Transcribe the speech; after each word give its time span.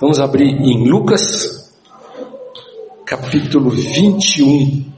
Vamos 0.00 0.20
abrir 0.20 0.46
em 0.46 0.88
Lucas, 0.88 1.74
capítulo 3.04 3.68
21. 3.68 4.94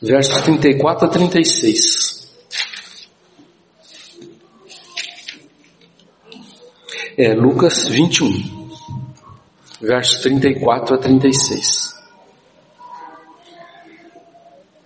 Versos 0.00 0.42
34 0.42 1.06
a 1.06 1.10
36. 1.10 2.34
É 7.18 7.34
Lucas 7.34 7.86
21, 7.86 8.70
versos 9.82 10.22
34 10.22 10.94
a 10.94 10.98
36. 10.98 11.94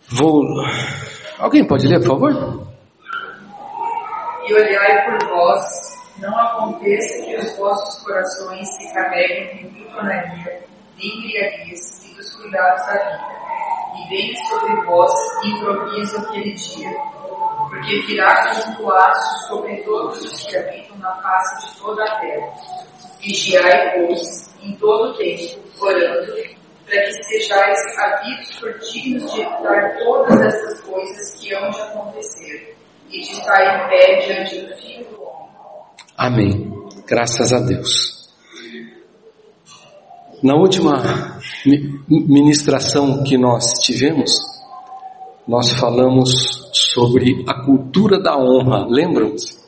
Vou. 0.09 0.43
Alguém 1.39 1.65
pode 1.65 1.87
ler, 1.87 2.01
por 2.01 2.09
favor? 2.09 2.70
E 4.51 4.53
olhai 4.53 5.05
por 5.05 5.29
vós, 5.29 5.63
não 6.19 6.37
aconteça 6.37 7.25
que 7.25 7.37
os 7.37 7.57
vossos 7.57 8.03
corações 8.03 8.67
se 8.77 8.93
carreguem 8.93 9.59
de 9.59 9.79
glutonaria, 9.79 10.65
de 10.97 11.07
embriaguez 11.07 12.05
e 12.05 12.15
dos 12.17 12.35
cuidados 12.35 12.85
da 12.85 12.95
vida, 12.95 13.29
e 13.95 14.09
venha 14.09 14.35
sobre 14.49 14.85
vós 14.87 15.13
improviso 15.45 16.19
aquele 16.19 16.53
dia, 16.55 16.91
porque 17.69 18.01
virá 18.09 18.53
como 18.75 18.89
laço 18.89 19.47
sobre 19.47 19.77
todos 19.85 20.19
os 20.19 20.45
que 20.45 20.57
habitam 20.57 20.99
na 20.99 21.15
face 21.23 21.69
de 21.69 21.81
toda 21.81 22.03
a 22.03 22.19
terra. 22.19 22.53
Vigiai-vos 23.21 24.53
em 24.65 24.75
todo 24.79 25.11
o 25.11 25.17
tempo, 25.17 25.61
orando, 25.81 26.35
para 26.87 27.01
que 27.03 27.13
sejais 27.13 27.79
havidos 27.99 28.59
por 28.59 28.77
dignos 28.81 29.33
de 29.33 29.43
evitar 29.43 29.97
todas 29.99 30.41
essas 30.41 30.81
coisas 30.81 31.35
que 31.37 31.55
hão 31.55 31.71
de 31.71 31.81
acontecer 31.83 32.80
e 33.11 33.21
de 33.21 33.33
estar 33.33 33.61
em 33.61 33.89
pé 33.89 34.27
diante 34.27 34.61
do 34.61 34.75
Filho 34.77 35.05
do 35.11 35.23
Homem. 35.23 35.49
Amém. 36.17 36.73
Graças 37.07 37.53
a 37.53 37.61
Deus. 37.61 38.31
Na 40.43 40.55
última 40.55 41.39
ministração 42.09 43.23
que 43.23 43.37
nós 43.37 43.75
tivemos, 43.81 44.33
nós 45.47 45.73
falamos 45.73 46.71
sobre 46.73 47.45
a 47.47 47.65
cultura 47.65 48.19
da 48.19 48.39
honra, 48.39 48.87
lembram-se? 48.89 49.61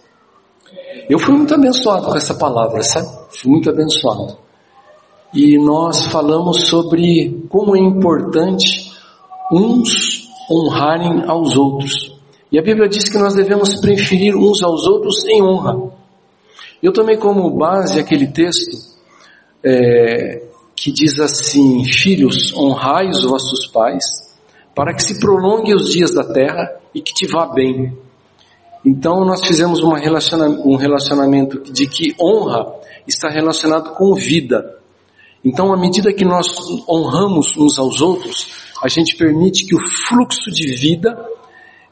Eu 1.10 1.18
fui 1.18 1.36
muito 1.36 1.54
abençoado 1.54 2.06
com 2.06 2.16
essa 2.16 2.34
palavra, 2.34 2.82
sabe? 2.82 3.08
Fui 3.30 3.50
muito 3.50 3.68
abençoado 3.68 4.38
e 5.34 5.56
nós 5.58 6.06
falamos 6.06 6.66
sobre 6.68 7.46
como 7.48 7.74
é 7.74 7.80
importante 7.80 8.92
uns 9.50 10.28
honrarem 10.50 11.24
aos 11.26 11.56
outros. 11.56 12.11
E 12.52 12.58
a 12.58 12.62
Bíblia 12.62 12.86
diz 12.86 13.08
que 13.08 13.16
nós 13.16 13.34
devemos 13.34 13.80
preferir 13.80 14.36
uns 14.36 14.62
aos 14.62 14.86
outros 14.86 15.24
em 15.24 15.42
honra. 15.42 15.90
Eu 16.82 16.92
tomei 16.92 17.16
como 17.16 17.48
base 17.56 17.98
aquele 17.98 18.26
texto 18.26 18.76
é, 19.64 20.42
que 20.76 20.92
diz 20.92 21.18
assim: 21.18 21.82
Filhos, 21.84 22.54
honrai 22.54 23.08
os 23.08 23.24
vossos 23.24 23.66
pais, 23.68 24.04
para 24.74 24.92
que 24.92 25.02
se 25.02 25.18
prolongue 25.18 25.74
os 25.74 25.90
dias 25.90 26.12
da 26.12 26.24
terra 26.24 26.78
e 26.94 27.00
que 27.00 27.14
te 27.14 27.26
vá 27.26 27.46
bem. 27.46 27.96
Então 28.84 29.24
nós 29.24 29.46
fizemos 29.46 29.80
relaciona 29.80 30.46
um 30.46 30.76
relacionamento 30.76 31.72
de 31.72 31.86
que 31.86 32.14
honra 32.20 32.74
está 33.06 33.30
relacionado 33.30 33.94
com 33.94 34.14
vida. 34.14 34.76
Então, 35.42 35.72
à 35.72 35.76
medida 35.76 36.12
que 36.12 36.24
nós 36.24 36.46
honramos 36.88 37.56
uns 37.56 37.78
aos 37.78 38.00
outros, 38.00 38.48
a 38.82 38.88
gente 38.88 39.16
permite 39.16 39.64
que 39.64 39.74
o 39.74 39.80
fluxo 40.06 40.50
de 40.50 40.66
vida 40.66 41.16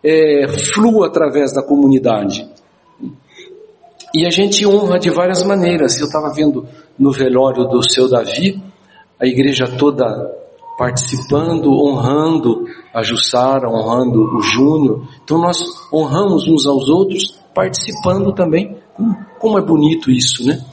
é, 0.03 0.47
flua 0.75 1.07
através 1.07 1.53
da 1.53 1.63
comunidade. 1.63 2.49
E 4.15 4.27
a 4.27 4.31
gente 4.31 4.67
honra 4.67 4.99
de 4.99 5.11
várias 5.11 5.43
maneiras. 5.45 5.99
Eu 6.01 6.07
estava 6.07 6.33
vendo 6.33 6.67
no 6.99 7.13
velório 7.13 7.67
do 7.69 7.83
seu 7.83 8.09
Davi, 8.09 8.61
a 9.21 9.27
igreja 9.27 9.69
toda 9.69 10.05
participando, 10.77 11.71
honrando 11.71 12.65
a 12.93 13.03
Jussara, 13.03 13.69
honrando 13.69 14.37
o 14.37 14.41
Júnior. 14.41 15.07
Então 15.23 15.39
nós 15.39 15.59
honramos 15.93 16.49
uns 16.49 16.67
aos 16.67 16.89
outros, 16.89 17.39
participando 17.55 18.33
também. 18.35 18.77
Como 19.39 19.59
é 19.59 19.63
bonito 19.63 20.11
isso, 20.11 20.45
né? 20.45 20.65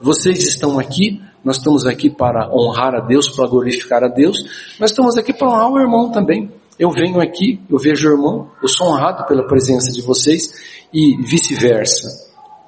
Vocês 0.00 0.42
estão 0.46 0.78
aqui 0.78 1.20
nós 1.46 1.58
estamos 1.58 1.86
aqui 1.86 2.10
para 2.10 2.52
honrar 2.52 2.92
a 2.96 2.98
Deus, 2.98 3.28
para 3.28 3.46
glorificar 3.46 4.02
a 4.02 4.08
Deus, 4.08 4.36
mas 4.80 4.90
estamos 4.90 5.16
aqui 5.16 5.32
para 5.32 5.48
honrar 5.48 5.70
o 5.70 5.78
irmão 5.78 6.10
também. 6.10 6.50
Eu 6.78 6.90
venho 6.90 7.20
aqui, 7.20 7.60
eu 7.70 7.78
vejo 7.78 8.08
o 8.08 8.12
irmão, 8.12 8.50
eu 8.62 8.68
sou 8.68 8.88
honrado 8.88 9.26
pela 9.26 9.46
presença 9.46 9.90
de 9.90 10.02
vocês 10.02 10.52
e 10.92 11.16
vice-versa. 11.22 12.08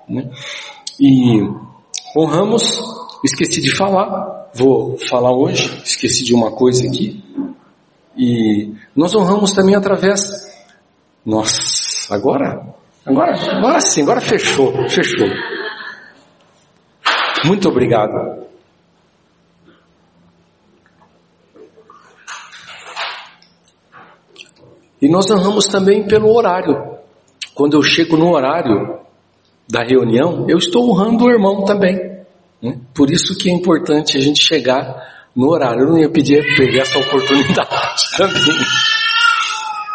Né? 0.09 0.31
E 0.99 1.41
honramos, 2.17 2.81
esqueci 3.23 3.61
de 3.61 3.75
falar, 3.75 4.51
vou 4.55 4.97
falar 5.09 5.33
hoje, 5.33 5.83
esqueci 5.85 6.25
de 6.25 6.35
uma 6.35 6.51
coisa 6.51 6.87
aqui. 6.87 7.23
E 8.17 8.73
nós 8.97 9.15
honramos 9.15 9.53
também 9.53 9.75
através. 9.75 10.49
Nossa, 11.25 12.15
agora, 12.15 12.75
agora, 13.05 13.33
agora 13.57 13.81
sim, 13.81 14.03
agora 14.03 14.21
fechou, 14.21 14.73
fechou. 14.89 15.29
Muito 17.45 17.69
obrigado. 17.69 18.48
E 25.01 25.09
nós 25.09 25.31
honramos 25.31 25.67
também 25.67 26.07
pelo 26.07 26.35
horário. 26.35 26.99
Quando 27.55 27.77
eu 27.77 27.83
chego 27.83 28.17
no 28.17 28.35
horário 28.35 28.99
da 29.69 29.83
reunião, 29.83 30.47
eu 30.49 30.59
estou 30.59 30.91
honrando 30.91 31.25
o 31.25 31.31
irmão 31.31 31.65
também. 31.65 31.97
Né? 32.63 32.79
Por 32.95 33.11
isso 33.11 33.37
que 33.37 33.49
é 33.51 33.53
importante 33.53 34.17
a 34.17 34.21
gente 34.21 34.43
chegar 34.43 35.29
no 35.35 35.51
horário. 35.51 35.83
Eu 35.83 35.89
não 35.89 35.99
ia 35.99 36.11
pedir 36.11 36.43
pegar 36.57 36.83
essa 36.83 36.99
oportunidade 36.99 38.05
também. 38.17 38.59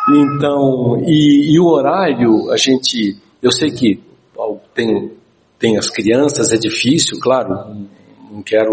Então, 0.10 1.02
e, 1.06 1.54
e, 1.54 1.60
o 1.60 1.66
horário, 1.66 2.52
a 2.52 2.58
gente, 2.58 3.18
eu 3.42 3.52
sei 3.52 3.72
que 3.72 4.02
tem, 4.74 5.12
tem 5.58 5.78
as 5.78 5.90
crianças, 5.90 6.52
é 6.52 6.58
difícil, 6.58 7.18
claro, 7.22 7.50
não 8.30 8.42
quero 8.44 8.72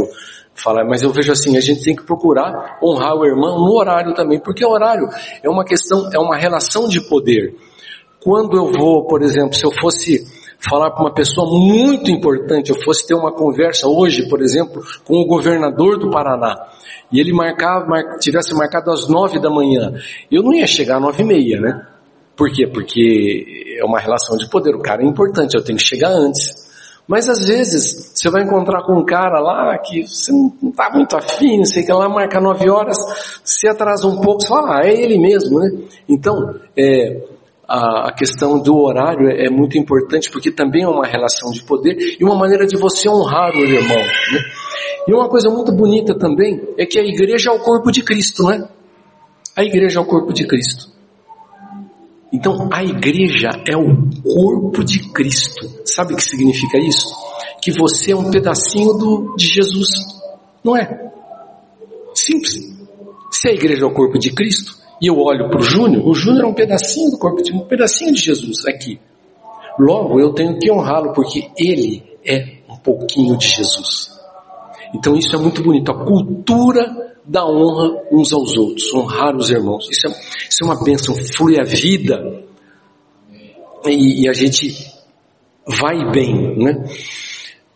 falar, 0.54 0.84
mas 0.84 1.02
eu 1.02 1.10
vejo 1.10 1.32
assim, 1.32 1.56
a 1.56 1.60
gente 1.60 1.82
tem 1.82 1.96
que 1.96 2.04
procurar 2.04 2.78
honrar 2.82 3.14
o 3.16 3.24
irmão 3.24 3.58
no 3.58 3.72
horário 3.76 4.14
também, 4.14 4.38
porque 4.38 4.64
o 4.64 4.70
horário 4.70 5.08
é 5.42 5.48
uma 5.48 5.64
questão, 5.64 6.10
é 6.12 6.18
uma 6.18 6.36
relação 6.36 6.88
de 6.88 7.00
poder. 7.08 7.54
Quando 8.22 8.56
eu 8.56 8.70
vou, 8.70 9.06
por 9.06 9.22
exemplo, 9.22 9.54
se 9.54 9.64
eu 9.64 9.70
fosse 9.80 10.26
falar 10.58 10.90
para 10.90 11.04
uma 11.04 11.14
pessoa 11.14 11.48
muito 11.50 12.10
importante, 12.10 12.70
eu 12.70 12.76
fosse 12.82 13.06
ter 13.06 13.14
uma 13.14 13.32
conversa 13.32 13.88
hoje, 13.88 14.28
por 14.28 14.42
exemplo, 14.42 14.82
com 15.04 15.16
o 15.16 15.26
governador 15.26 15.98
do 15.98 16.10
Paraná, 16.10 16.54
e 17.10 17.18
ele 17.18 17.32
marcava, 17.32 17.86
mar, 17.86 18.18
tivesse 18.18 18.54
marcado 18.54 18.90
às 18.90 19.08
nove 19.08 19.40
da 19.40 19.48
manhã, 19.48 19.94
eu 20.30 20.42
não 20.42 20.52
ia 20.52 20.66
chegar 20.66 20.96
às 20.96 21.02
nove 21.02 21.22
e 21.22 21.26
meia, 21.26 21.60
né? 21.60 21.86
Por 22.36 22.50
quê? 22.52 22.66
Porque 22.66 23.76
é 23.78 23.84
uma 23.84 23.98
relação 23.98 24.36
de 24.36 24.48
poder, 24.48 24.74
o 24.74 24.80
cara 24.80 25.02
é 25.02 25.06
importante, 25.06 25.56
eu 25.56 25.64
tenho 25.64 25.78
que 25.78 25.84
chegar 25.84 26.10
antes. 26.10 26.69
Mas 27.10 27.28
às 27.28 27.44
vezes 27.44 28.12
você 28.14 28.30
vai 28.30 28.44
encontrar 28.44 28.84
com 28.84 28.92
um 28.96 29.04
cara 29.04 29.40
lá 29.40 29.76
que 29.78 30.06
você 30.06 30.30
não 30.30 30.70
está 30.70 30.88
muito 30.94 31.16
afim, 31.16 31.58
não 31.58 31.64
sei 31.64 31.82
que 31.82 31.92
lá, 31.92 32.08
marca 32.08 32.40
nove 32.40 32.70
horas, 32.70 32.96
se 33.42 33.66
atrasa 33.66 34.06
um 34.06 34.20
pouco, 34.20 34.40
você 34.40 34.46
fala, 34.46 34.78
ah, 34.78 34.86
é 34.86 34.94
ele 34.94 35.18
mesmo, 35.18 35.58
né? 35.58 35.70
Então, 36.08 36.54
é, 36.78 37.20
a, 37.66 38.10
a 38.10 38.12
questão 38.12 38.62
do 38.62 38.76
horário 38.76 39.28
é, 39.28 39.46
é, 39.46 39.50
muito 39.50 39.76
importante 39.76 40.30
porque 40.30 40.52
também 40.52 40.84
é 40.84 40.88
uma 40.88 41.04
relação 41.04 41.50
de 41.50 41.64
poder 41.64 41.96
e 42.20 42.22
uma 42.22 42.36
maneira 42.36 42.64
de 42.64 42.76
você 42.76 43.08
honrar 43.08 43.56
o 43.56 43.58
irmão, 43.58 43.98
né? 43.98 44.40
E 45.08 45.12
uma 45.12 45.28
coisa 45.28 45.50
muito 45.50 45.72
bonita 45.72 46.16
também 46.16 46.62
é 46.78 46.86
que 46.86 46.96
a 46.96 47.02
igreja 47.02 47.50
é 47.50 47.52
o 47.52 47.58
corpo 47.58 47.90
de 47.90 48.04
Cristo, 48.04 48.44
né? 48.44 48.68
A 49.56 49.64
igreja 49.64 49.98
é 49.98 50.02
o 50.02 50.06
corpo 50.06 50.32
de 50.32 50.46
Cristo. 50.46 50.99
Então, 52.32 52.68
a 52.72 52.84
igreja 52.84 53.48
é 53.66 53.76
o 53.76 54.08
corpo 54.22 54.84
de 54.84 55.10
Cristo. 55.12 55.68
Sabe 55.84 56.14
o 56.14 56.16
que 56.16 56.22
significa 56.22 56.78
isso? 56.78 57.08
Que 57.60 57.72
você 57.72 58.12
é 58.12 58.16
um 58.16 58.30
pedacinho 58.30 58.92
do, 58.94 59.34
de 59.36 59.46
Jesus. 59.46 59.88
Não 60.62 60.76
é? 60.76 61.10
Simples. 62.14 62.70
Se 63.30 63.48
a 63.48 63.52
igreja 63.52 63.84
é 63.84 63.86
o 63.86 63.92
corpo 63.92 64.18
de 64.18 64.30
Cristo, 64.32 64.76
e 65.00 65.06
eu 65.08 65.18
olho 65.18 65.48
para 65.48 65.58
o 65.58 65.62
Júnior, 65.62 66.06
o 66.06 66.14
Júnior 66.14 66.44
é 66.44 66.46
um 66.46 66.54
pedacinho 66.54 67.10
do 67.10 67.18
corpo 67.18 67.42
de 67.42 67.52
um 67.52 67.60
pedacinho 67.60 68.12
de 68.12 68.20
Jesus 68.20 68.66
aqui. 68.66 69.00
Logo, 69.78 70.20
eu 70.20 70.32
tenho 70.32 70.58
que 70.58 70.70
honrá-lo, 70.70 71.12
porque 71.12 71.50
ele 71.56 72.02
é 72.24 72.58
um 72.68 72.76
pouquinho 72.76 73.36
de 73.36 73.48
Jesus. 73.48 74.19
Então 74.94 75.16
isso 75.16 75.34
é 75.34 75.38
muito 75.38 75.62
bonito. 75.62 75.90
A 75.90 76.04
cultura 76.04 77.14
da 77.24 77.46
honra 77.46 78.02
uns 78.10 78.32
aos 78.32 78.56
outros, 78.56 78.92
honrar 78.92 79.36
os 79.36 79.50
irmãos. 79.50 79.88
Isso 79.90 80.08
é, 80.08 80.10
isso 80.10 80.58
é 80.62 80.64
uma 80.64 80.82
bênção, 80.82 81.14
flui 81.14 81.60
a 81.60 81.64
vida 81.64 82.44
e, 83.86 84.22
e 84.24 84.28
a 84.28 84.32
gente 84.32 84.74
vai 85.66 86.10
bem, 86.10 86.56
né? 86.56 86.84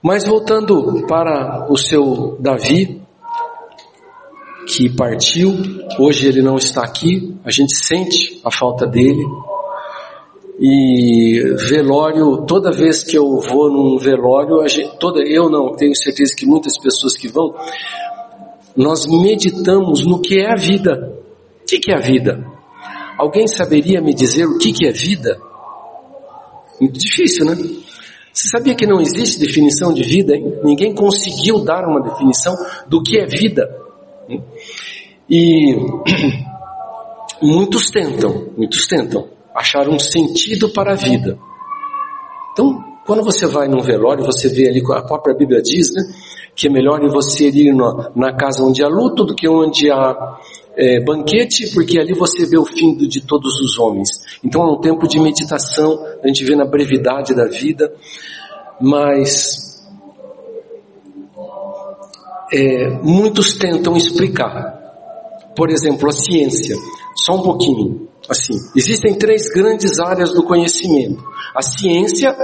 Mas 0.03 0.27
voltando 0.27 1.07
para 1.07 1.67
o 1.71 1.77
seu 1.79 2.37
Davi, 2.39 3.01
que 4.67 4.95
partiu, 4.95 5.55
hoje 5.99 6.29
ele 6.29 6.43
não 6.43 6.57
está 6.57 6.83
aqui, 6.83 7.37
a 7.45 7.51
gente 7.51 7.75
sente 7.75 8.41
a 8.45 8.51
falta 8.51 8.87
dele, 8.87 9.25
E 10.59 11.41
velório, 11.69 12.45
toda 12.47 12.71
vez 12.71 13.03
que 13.03 13.19
eu 13.19 13.39
vou 13.41 13.71
num 13.71 13.99
velório, 13.99 14.67
gente, 14.69 14.97
toda, 14.99 15.21
eu 15.21 15.51
não, 15.51 15.75
tenho 15.75 15.95
certeza 15.97 16.35
que 16.37 16.47
muitas 16.47 16.79
pessoas 16.79 17.17
que 17.17 17.27
vão, 17.27 17.55
nós 18.77 19.05
meditamos 19.07 20.07
no 20.07 20.21
que 20.21 20.39
é 20.39 20.53
a 20.53 20.55
vida. 20.55 21.13
O 21.63 21.67
que, 21.67 21.79
que 21.79 21.91
é 21.91 21.97
a 21.97 22.01
vida? 22.01 22.45
Alguém 23.19 23.49
saberia 23.49 24.01
me 24.01 24.15
dizer 24.15 24.47
o 24.47 24.59
que, 24.59 24.73
que 24.73 24.87
é 24.87 24.93
vida? 24.93 25.41
Muito 26.81 26.99
difícil, 27.01 27.45
né? 27.47 27.57
Você 28.33 28.49
sabia 28.49 28.75
que 28.75 28.87
não 28.87 29.01
existe 29.01 29.39
definição 29.39 29.93
de 29.93 30.03
vida? 30.03 30.37
Hein? 30.37 30.59
Ninguém 30.65 30.95
conseguiu 30.95 31.65
dar 31.65 31.85
uma 31.85 32.01
definição 32.01 32.55
do 32.89 33.03
que 33.03 33.19
é 33.19 33.27
vida. 33.27 33.69
E 35.29 35.77
muitos 37.43 37.91
tentam, 37.91 38.51
muitos 38.57 38.87
tentam 38.87 39.34
achar 39.55 39.89
um 39.89 39.99
sentido 39.99 40.69
para 40.71 40.93
a 40.93 40.97
vida. 40.97 41.39
Então, 42.53 42.83
quando 43.07 43.23
você 43.23 43.47
vai 43.47 43.69
num 43.69 43.81
velório, 43.81 44.25
você 44.25 44.49
vê 44.49 44.69
ali, 44.69 44.83
a 44.93 45.03
própria 45.03 45.35
Bíblia 45.35 45.61
diz, 45.61 45.93
né, 45.93 46.03
que 46.55 46.69
é 46.69 46.71
melhor 46.71 47.01
você 47.11 47.49
ir 47.49 47.75
na, 47.75 48.11
na 48.15 48.33
casa 48.33 48.63
onde 48.65 48.83
há 48.83 48.89
luto 48.89 49.25
do 49.25 49.35
que 49.35 49.49
onde 49.49 49.91
há 49.91 50.39
é, 50.77 51.01
banquete, 51.01 51.73
porque 51.75 51.99
ali 51.99 52.15
você 52.15 52.47
vê 52.47 52.57
o 52.57 52.65
fim 52.65 52.97
de 52.97 53.21
todos 53.21 53.53
os 53.61 53.79
homens. 53.79 54.09
Então 54.43 54.63
é 54.63 54.73
um 54.73 54.81
tempo 54.81 55.07
de 55.07 55.21
meditação, 55.21 56.05
a 56.23 56.27
gente 56.27 56.45
vê 56.45 56.57
na 56.57 56.65
brevidade 56.65 57.35
da 57.35 57.47
vida, 57.47 57.93
mas 58.81 59.85
é, 62.53 62.89
muitos 63.03 63.55
tentam 63.55 63.97
explicar. 63.97 64.83
Por 65.57 65.71
exemplo, 65.71 66.09
a 66.09 66.13
ciência. 66.13 66.77
Só 67.17 67.37
um 67.37 67.43
pouquinho. 67.43 68.04
Assim, 68.29 68.55
existem 68.75 69.19
três 69.19 69.49
grandes 69.49 69.99
áreas 70.01 70.33
do 70.33 70.45
conhecimento. 70.45 71.23
A 71.55 71.63
ciência, 71.63 72.35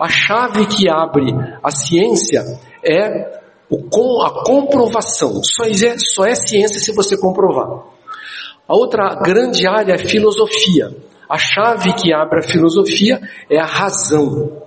a 0.00 0.08
chave 0.08 0.66
que 0.66 0.88
abre 0.88 1.32
a 1.62 1.70
ciência 1.70 2.42
é 2.84 3.40
o, 3.68 4.22
a 4.22 4.44
comprovação. 4.44 5.42
Só 5.42 5.64
é, 5.64 5.98
só 5.98 6.24
é 6.24 6.34
ciência 6.34 6.80
se 6.80 6.94
você 6.94 7.16
comprovar. 7.16 7.84
A 8.68 8.76
outra 8.76 9.16
grande 9.16 9.66
área 9.66 9.94
é 9.94 9.98
filosofia. 9.98 10.94
A 11.28 11.38
chave 11.38 11.92
que 11.94 12.12
abre 12.12 12.38
a 12.38 12.42
filosofia 12.42 13.20
é 13.50 13.58
a 13.58 13.66
razão. 13.66 14.62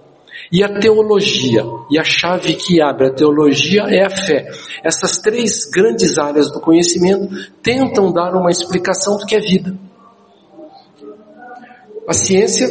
E 0.51 0.63
a 0.63 0.79
teologia. 0.79 1.63
E 1.89 1.97
a 1.97 2.03
chave 2.03 2.55
que 2.55 2.81
abre 2.81 3.07
a 3.07 3.13
teologia 3.13 3.83
é 3.83 4.05
a 4.05 4.09
fé. 4.09 4.49
Essas 4.83 5.19
três 5.19 5.69
grandes 5.69 6.17
áreas 6.17 6.51
do 6.51 6.59
conhecimento 6.59 7.29
tentam 7.61 8.11
dar 8.11 8.35
uma 8.35 8.51
explicação 8.51 9.17
do 9.17 9.25
que 9.25 9.35
é 9.35 9.39
vida. 9.39 9.88
A 12.09 12.13
ciência, 12.13 12.67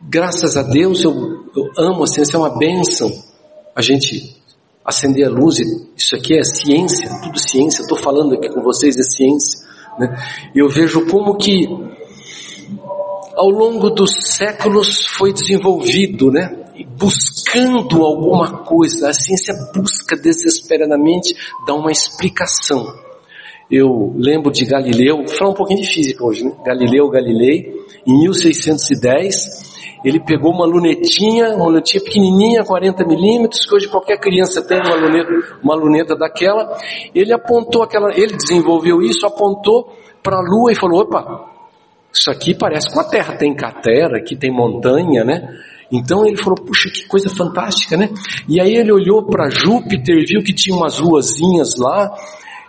graças 0.00 0.56
a 0.56 0.62
Deus, 0.62 1.04
eu, 1.04 1.12
eu 1.54 1.70
amo 1.76 2.04
a 2.04 2.06
ciência, 2.06 2.36
é 2.36 2.40
uma 2.40 2.56
bênção 2.56 3.12
a 3.76 3.82
gente 3.82 4.34
acender 4.82 5.26
a 5.26 5.30
luz, 5.30 5.58
isso 5.94 6.16
aqui 6.16 6.38
é 6.38 6.42
ciência, 6.42 7.10
tudo 7.22 7.38
ciência, 7.38 7.82
estou 7.82 7.98
falando 7.98 8.32
aqui 8.32 8.48
com 8.48 8.62
vocês 8.62 8.96
é 8.96 9.02
ciência. 9.02 9.60
Né? 9.98 10.08
Eu 10.54 10.70
vejo 10.70 11.04
como 11.04 11.36
que 11.36 11.68
ao 13.36 13.50
longo 13.50 13.90
dos 13.90 14.34
séculos 14.34 15.04
foi 15.04 15.34
desenvolvido, 15.34 16.30
né? 16.30 16.64
buscando 16.96 18.02
alguma 18.02 18.64
coisa, 18.64 19.10
a 19.10 19.12
ciência 19.12 19.52
busca 19.74 20.16
desesperadamente 20.16 21.36
dar 21.66 21.74
uma 21.74 21.92
explicação. 21.92 23.11
Eu 23.70 24.12
lembro 24.16 24.50
de 24.50 24.64
Galileu, 24.64 25.18
vou 25.18 25.28
falar 25.28 25.50
um 25.50 25.54
pouquinho 25.54 25.80
de 25.80 25.88
física 25.88 26.24
hoje, 26.24 26.44
né? 26.44 26.52
Galileu 26.64 27.08
Galilei, 27.08 27.72
em 28.06 28.18
1610, 28.20 29.72
ele 30.04 30.20
pegou 30.20 30.52
uma 30.52 30.66
lunetinha, 30.66 31.54
uma 31.54 31.66
lunetinha 31.66 32.02
pequenininha, 32.02 32.64
40 32.64 33.04
milímetros, 33.06 33.64
que 33.64 33.74
hoje 33.74 33.88
qualquer 33.88 34.18
criança 34.18 34.60
tem 34.60 34.78
uma 34.78 34.96
luneta, 34.96 35.30
uma 35.62 35.74
luneta 35.74 36.16
daquela. 36.16 36.76
Ele 37.14 37.32
apontou 37.32 37.82
aquela, 37.82 38.12
ele 38.12 38.36
desenvolveu 38.36 39.00
isso, 39.00 39.24
apontou 39.24 39.92
para 40.22 40.36
a 40.36 40.42
Lua 40.42 40.72
e 40.72 40.74
falou: 40.74 41.02
opa, 41.02 41.48
isso 42.12 42.30
aqui 42.30 42.54
parece 42.54 42.92
com 42.92 43.00
a 43.00 43.04
Terra, 43.04 43.36
tem 43.36 43.54
cratera, 43.54 44.18
aqui 44.18 44.36
tem 44.36 44.50
montanha, 44.50 45.24
né? 45.24 45.48
Então 45.90 46.26
ele 46.26 46.38
falou, 46.38 46.56
puxa, 46.56 46.88
que 46.90 47.06
coisa 47.06 47.28
fantástica, 47.28 47.98
né? 47.98 48.08
E 48.48 48.58
aí 48.58 48.74
ele 48.74 48.90
olhou 48.90 49.26
para 49.26 49.50
Júpiter, 49.50 50.24
viu 50.26 50.42
que 50.42 50.54
tinha 50.54 50.74
umas 50.74 50.98
luazinhas 50.98 51.76
lá, 51.76 52.10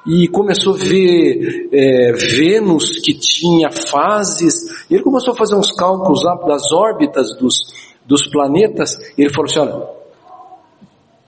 e 0.06 0.28
começou 0.28 0.74
a 0.74 0.78
ver 0.78 1.70
é, 1.72 2.12
Vênus 2.14 3.00
que 3.00 3.14
tinha 3.14 3.72
fases, 3.72 4.86
ele 4.90 5.02
começou 5.02 5.34
a 5.34 5.38
fazer 5.38 5.56
uns 5.56 5.72
cálculos 5.72 6.24
lá 6.24 6.36
das 6.46 6.72
órbitas 6.72 7.36
dos, 7.38 7.56
dos 8.06 8.28
planetas, 8.28 8.98
e 9.18 9.22
ele 9.22 9.34
falou 9.34 9.50
assim, 9.50 9.60
olha, 9.60 9.88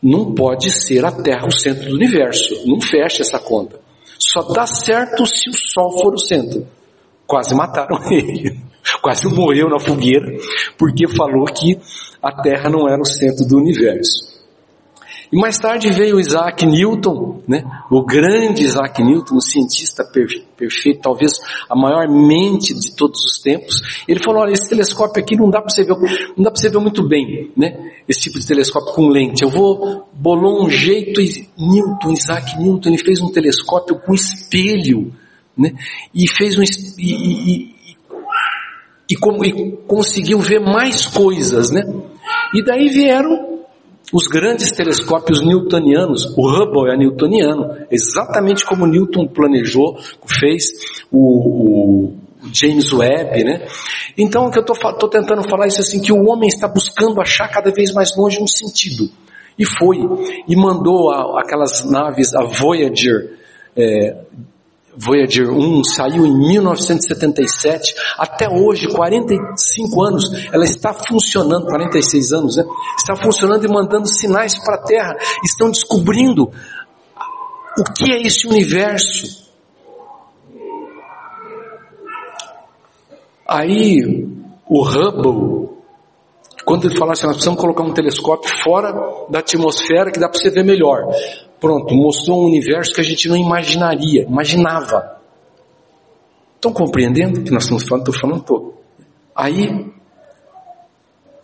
não 0.03 0.35
pode 0.35 0.69
ser 0.69 1.05
a 1.05 1.11
Terra 1.11 1.47
o 1.47 1.51
centro 1.51 1.89
do 1.89 1.95
universo, 1.95 2.67
não 2.67 2.81
fecha 2.81 3.21
essa 3.21 3.39
conta. 3.39 3.79
Só 4.19 4.41
dá 4.41 4.67
certo 4.67 5.25
se 5.25 5.49
o 5.49 5.53
Sol 5.53 5.99
for 5.99 6.13
o 6.13 6.19
centro. 6.19 6.67
Quase 7.25 7.55
mataram 7.55 7.97
ele, 8.11 8.59
quase 9.01 9.27
morreu 9.27 9.69
na 9.69 9.79
fogueira, 9.79 10.37
porque 10.77 11.07
falou 11.07 11.45
que 11.45 11.79
a 12.21 12.31
Terra 12.41 12.69
não 12.69 12.87
era 12.89 13.01
o 13.01 13.05
centro 13.05 13.45
do 13.45 13.57
universo. 13.57 14.34
E 15.35 15.37
mais 15.37 15.59
tarde 15.59 15.91
veio 15.91 16.17
Isaac 16.17 16.65
Newton, 16.65 17.41
né? 17.45 17.61
o 17.91 18.05
grande 18.05 18.63
Isaac 18.63 19.03
Newton, 19.03 19.35
um 19.35 19.41
cientista 19.41 20.01
perfeito, 20.05 21.01
talvez 21.01 21.41
a 21.69 21.75
maior 21.75 22.07
mente 22.07 22.73
de 22.73 22.95
todos 22.95 23.21
os 23.25 23.41
tempos. 23.41 23.81
Ele 24.07 24.21
falou: 24.21 24.43
olha, 24.43 24.53
esse 24.53 24.69
telescópio 24.69 25.21
aqui 25.21 25.35
não 25.35 25.49
dá 25.49 25.59
para 25.61 25.71
você 25.71 25.83
ver, 25.83 25.93
não 26.37 26.43
dá 26.45 26.51
para 26.51 26.61
você 26.61 26.69
ver 26.69 26.77
muito 26.77 27.05
bem, 27.05 27.51
né? 27.57 27.91
Esse 28.07 28.21
tipo 28.21 28.39
de 28.39 28.47
telescópio 28.47 28.93
com 28.93 29.09
lente. 29.09 29.43
Eu 29.43 29.49
vou 29.49 30.07
bolou 30.13 30.65
um 30.65 30.69
jeito 30.69 31.19
e 31.19 31.49
Newton, 31.57 32.13
Isaac 32.13 32.57
Newton, 32.57 32.87
ele 32.91 33.03
fez 33.03 33.19
um 33.19 33.29
telescópio 33.29 33.99
com 33.99 34.13
espelho, 34.13 35.13
né? 35.57 35.73
E 36.13 36.29
fez 36.29 36.57
um 36.57 36.63
e, 36.63 36.65
e, 36.97 37.51
e, 37.51 37.75
e 39.11 39.15
conseguiu 39.85 40.39
ver 40.39 40.61
mais 40.61 41.05
coisas, 41.05 41.71
né? 41.71 41.83
E 42.53 42.63
daí 42.63 42.87
vieram 42.87 43.54
os 44.13 44.27
grandes 44.27 44.71
telescópios 44.71 45.41
newtonianos, 45.41 46.25
o 46.37 46.47
Hubble 46.47 46.91
é 46.91 46.97
newtoniano, 46.97 47.85
exatamente 47.89 48.65
como 48.65 48.85
Newton 48.85 49.27
planejou, 49.27 49.97
fez 50.27 50.65
o, 51.11 52.09
o 52.09 52.13
James 52.53 52.91
Webb, 52.93 53.43
né? 53.43 53.67
Então 54.17 54.45
o 54.45 54.51
que 54.51 54.59
eu 54.59 54.63
estou 54.63 55.09
tentando 55.09 55.43
falar 55.49 55.65
é 55.65 55.67
isso 55.67 55.81
assim, 55.81 56.01
que 56.01 56.11
o 56.11 56.27
homem 56.29 56.47
está 56.47 56.67
buscando 56.67 57.19
achar 57.19 57.47
cada 57.49 57.71
vez 57.71 57.93
mais 57.93 58.15
longe 58.15 58.41
um 58.41 58.47
sentido. 58.47 59.09
E 59.57 59.65
foi, 59.65 59.97
e 60.47 60.55
mandou 60.55 61.11
a, 61.11 61.41
aquelas 61.41 61.89
naves, 61.89 62.33
a 62.35 62.43
Voyager, 62.43 63.37
é, 63.75 64.17
Voyager 64.97 65.49
1 65.49 65.83
saiu 65.83 66.25
em 66.25 66.37
1977, 66.37 67.95
até 68.17 68.49
hoje, 68.49 68.87
45 68.87 70.03
anos, 70.03 70.31
ela 70.51 70.63
está 70.63 70.93
funcionando, 70.93 71.65
46 71.67 72.33
anos, 72.33 72.57
né? 72.57 72.63
Está 72.97 73.15
funcionando 73.15 73.65
e 73.65 73.67
mandando 73.67 74.07
sinais 74.07 74.57
para 74.57 74.75
a 74.75 74.83
Terra, 74.83 75.15
estão 75.43 75.69
descobrindo 75.69 76.51
o 77.77 77.83
que 77.93 78.11
é 78.11 78.21
esse 78.21 78.47
universo. 78.47 79.45
Aí, 83.47 84.27
o 84.67 84.83
Hubble, 84.83 85.69
quando 86.65 86.85
ele 86.85 86.97
fala 86.97 87.11
assim, 87.11 87.27
nós 87.27 87.35
precisamos 87.35 87.61
colocar 87.61 87.83
um 87.83 87.93
telescópio 87.93 88.49
fora 88.63 88.91
da 89.29 89.39
atmosfera 89.39 90.11
que 90.11 90.19
dá 90.19 90.27
para 90.27 90.39
você 90.39 90.49
ver 90.49 90.63
melhor. 90.63 91.05
Pronto, 91.59 91.95
mostrou 91.95 92.43
um 92.43 92.45
universo 92.45 92.93
que 92.93 93.01
a 93.01 93.03
gente 93.03 93.27
não 93.27 93.37
imaginaria, 93.37 94.23
imaginava. 94.23 95.19
Estão 96.55 96.71
compreendendo 96.71 97.39
o 97.39 97.43
que 97.43 97.51
nós 97.51 97.63
estamos 97.63 97.87
falando? 97.87 98.07
Estou 98.07 98.19
falando 98.19 98.43
todo. 98.43 98.73
Aí, 99.35 99.91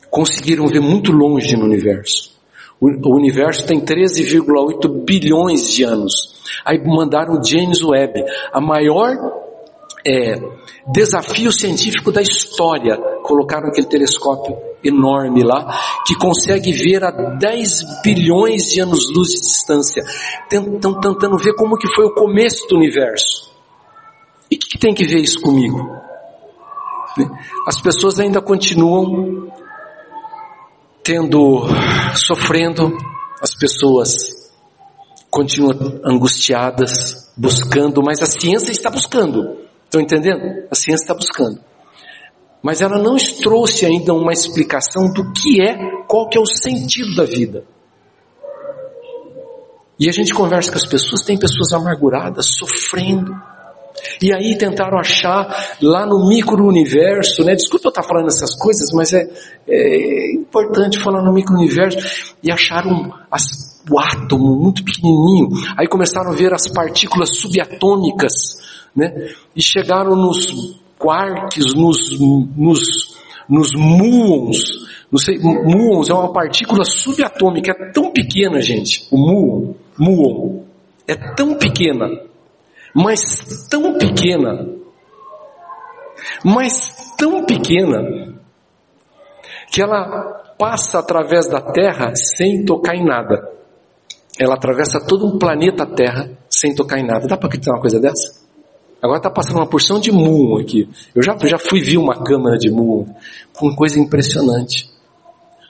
conseguiram 0.09 0.67
ver 0.67 0.81
muito 0.81 1.11
longe 1.11 1.55
no 1.55 1.65
universo. 1.65 2.31
O, 2.79 3.15
universo 3.15 3.65
tem 3.65 3.79
13,8 3.79 5.05
bilhões 5.05 5.71
de 5.71 5.83
anos. 5.83 6.41
Aí 6.65 6.83
mandaram 6.83 7.41
James 7.43 7.83
Webb, 7.83 8.23
a 8.51 8.59
maior 8.59 9.40
é, 10.05 10.35
desafio 10.91 11.51
científico 11.51 12.11
da 12.11 12.21
história. 12.21 12.97
Colocaram 13.23 13.69
aquele 13.69 13.87
telescópio 13.87 14.57
enorme 14.83 15.43
lá, 15.43 16.01
que 16.05 16.15
consegue 16.15 16.71
ver 16.71 17.03
a 17.03 17.11
10 17.11 18.01
bilhões 18.03 18.63
de 18.65 18.81
anos-luz 18.81 19.29
de 19.29 19.39
distância. 19.39 20.03
Estão 20.51 20.99
tentando 20.99 21.37
ver 21.37 21.55
como 21.55 21.77
que 21.77 21.93
foi 21.93 22.05
o 22.05 22.13
começo 22.13 22.67
do 22.67 22.75
universo. 22.75 23.51
E 24.49 24.55
o 24.55 24.59
que, 24.59 24.69
que 24.71 24.79
tem 24.79 24.93
que 24.93 25.05
ver 25.05 25.19
isso 25.19 25.39
comigo? 25.41 25.77
As 27.67 27.79
pessoas 27.79 28.19
ainda 28.19 28.41
continuam 28.41 29.51
tendo, 31.03 31.63
sofrendo, 32.15 32.95
as 33.41 33.55
pessoas 33.55 34.41
continuam 35.29 35.99
angustiadas, 36.03 37.31
buscando, 37.37 38.01
mas 38.03 38.21
a 38.21 38.25
ciência 38.25 38.71
está 38.71 38.89
buscando. 38.89 39.60
Estão 39.91 39.99
entendendo? 39.99 40.39
A 40.71 40.75
ciência 40.75 41.03
está 41.03 41.13
buscando. 41.13 41.59
mas 42.63 42.81
ela 42.81 42.97
não 42.97 43.17
trouxe 43.41 43.85
ainda 43.85 44.13
uma 44.13 44.31
explicação 44.31 45.11
do 45.11 45.33
que 45.33 45.61
é, 45.61 45.75
qual 46.07 46.29
que 46.29 46.37
é 46.37 46.41
o 46.41 46.45
sentido 46.45 47.13
da 47.13 47.25
vida. 47.25 47.65
E 49.99 50.07
a 50.07 50.13
gente 50.13 50.33
conversa 50.33 50.71
com 50.71 50.77
as 50.77 50.85
pessoas, 50.85 51.23
tem 51.23 51.37
pessoas 51.37 51.73
amarguradas, 51.73 52.55
sofrendo. 52.57 53.35
E 54.21 54.33
aí 54.33 54.57
tentaram 54.57 54.97
achar 54.97 55.75
lá 55.81 56.05
no 56.05 56.25
micro-universo, 56.25 57.43
né? 57.43 57.53
Desculpa 57.53 57.87
eu 57.87 57.89
estar 57.89 58.03
falando 58.03 58.27
essas 58.27 58.55
coisas, 58.55 58.93
mas 58.93 59.11
é, 59.11 59.27
é 59.67 60.33
importante 60.33 60.99
falar 60.99 61.21
no 61.21 61.33
micro-universo. 61.33 61.97
E 62.41 62.49
acharam 62.49 63.11
as, 63.29 63.81
o 63.91 63.99
átomo 63.99 64.55
muito 64.55 64.85
pequenininho. 64.85 65.49
Aí 65.77 65.87
começaram 65.87 66.31
a 66.31 66.35
ver 66.35 66.53
as 66.53 66.67
partículas 66.69 67.37
subatômicas, 67.37 68.61
né? 68.95 69.29
E 69.55 69.61
chegaram 69.61 70.15
nos 70.15 70.79
quarks, 70.97 71.73
nos, 71.75 72.19
nos, 72.55 73.17
nos 73.49 73.73
muons. 73.73 74.59
Não 75.11 75.19
sei, 75.19 75.37
muons 75.39 76.09
é 76.09 76.13
uma 76.13 76.31
partícula 76.31 76.85
subatômica, 76.85 77.71
é 77.71 77.91
tão 77.91 78.11
pequena, 78.11 78.61
gente. 78.61 79.07
O 79.11 79.17
muon, 79.17 79.73
muon, 79.97 80.63
é 81.07 81.15
tão 81.35 81.57
pequena, 81.57 82.07
mas 82.93 83.67
tão 83.69 83.97
pequena, 83.97 84.69
mas 86.45 87.13
tão 87.17 87.43
pequena, 87.45 88.31
que 89.71 89.81
ela 89.81 90.53
passa 90.57 90.99
através 90.99 91.47
da 91.47 91.61
Terra 91.61 92.13
sem 92.15 92.63
tocar 92.65 92.95
em 92.95 93.03
nada. 93.03 93.49
Ela 94.39 94.55
atravessa 94.55 94.99
todo 95.05 95.25
um 95.25 95.39
planeta 95.39 95.85
Terra 95.85 96.29
sem 96.49 96.75
tocar 96.75 96.99
em 96.99 97.05
nada. 97.05 97.27
Dá 97.27 97.37
para 97.37 97.47
acreditar 97.47 97.73
uma 97.73 97.81
coisa 97.81 97.99
dessa? 97.99 98.40
Agora 99.01 99.17
está 99.17 99.31
passando 99.31 99.57
uma 99.57 99.67
porção 99.67 99.99
de 99.99 100.11
muon 100.11 100.59
aqui. 100.59 100.87
Eu 101.15 101.23
já, 101.23 101.35
já 101.43 101.57
fui 101.57 101.81
ver 101.81 101.97
uma 101.97 102.23
câmara 102.23 102.57
de 102.57 102.69
muon, 102.69 103.05
com 103.53 103.75
coisa 103.75 103.99
impressionante. 103.99 104.91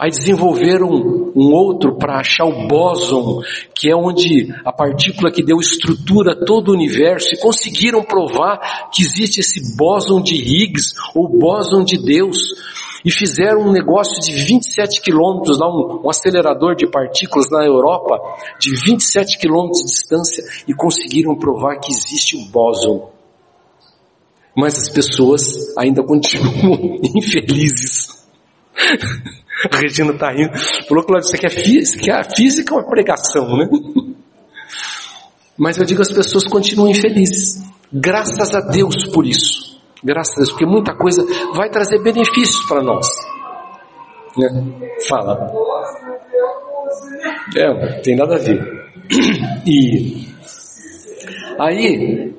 Aí 0.02 0.10
desenvolveram 0.10 0.90
um 1.36 1.54
outro 1.54 1.96
para 1.96 2.20
achar 2.20 2.46
o 2.46 2.68
bóson, 2.68 3.42
que 3.76 3.88
é 3.88 3.96
onde 3.96 4.52
a 4.66 4.74
partícula 4.74 5.32
que 5.32 5.44
deu 5.44 5.60
estrutura 5.60 6.32
a 6.32 6.44
todo 6.44 6.70
o 6.70 6.74
universo, 6.74 7.36
e 7.36 7.40
conseguiram 7.40 8.02
provar 8.04 8.90
que 8.92 9.04
existe 9.04 9.42
esse 9.42 9.78
bóson 9.78 10.20
de 10.20 10.34
Higgs, 10.34 10.96
ou 11.16 11.30
bóson 11.30 11.84
de 11.84 12.04
Deus, 12.04 12.38
e 13.06 13.12
fizeram 13.12 13.62
um 13.62 13.72
negócio 13.72 14.20
de 14.20 14.44
27 14.44 15.02
quilômetros, 15.02 15.62
um, 15.62 16.02
um 16.04 16.10
acelerador 16.10 16.76
de 16.76 16.88
partículas 16.88 17.52
na 17.52 17.64
Europa, 17.64 18.20
de 18.60 18.72
27 18.72 19.38
quilômetros 19.38 19.84
de 19.84 19.88
distância, 19.88 20.44
e 20.68 20.74
conseguiram 20.74 21.36
provar 21.36 21.80
que 21.80 21.92
existe 21.92 22.36
o 22.36 22.46
bóson. 22.52 23.21
Mas 24.56 24.78
as 24.78 24.90
pessoas 24.90 25.76
ainda 25.78 26.04
continuam 26.04 27.00
infelizes. 27.16 28.26
A 29.72 29.78
Regina 29.78 30.12
está 30.12 30.32
rindo. 30.32 30.58
Falou, 30.88 31.04
Cláudio, 31.04 31.30
aqui 31.34 31.46
é 31.46 31.50
física, 31.50 32.20
a 32.20 32.24
física 32.24 32.74
é 32.74 32.78
uma 32.78 32.90
pregação, 32.90 33.58
né? 33.58 33.70
Mas 35.58 35.78
eu 35.78 35.86
digo, 35.86 36.02
as 36.02 36.12
pessoas 36.12 36.48
continuam 36.48 36.90
infelizes. 36.90 37.64
Graças 37.94 38.56
a 38.56 38.62
Deus 38.62 39.08
por 39.14 39.26
isso. 39.26 39.80
Graças 40.04 40.34
a 40.34 40.38
Deus, 40.38 40.50
porque 40.52 40.66
muita 40.66 40.96
coisa 40.96 41.24
vai 41.54 41.70
trazer 41.70 42.02
benefícios 42.02 42.66
para 42.68 42.82
nós. 42.82 43.08
Né? 44.38 44.90
Fala. 45.08 45.52
É, 47.56 48.00
tem 48.02 48.16
nada 48.16 48.36
a 48.36 48.40
ver. 48.40 48.82
E 49.64 50.28
aí, 51.60 52.31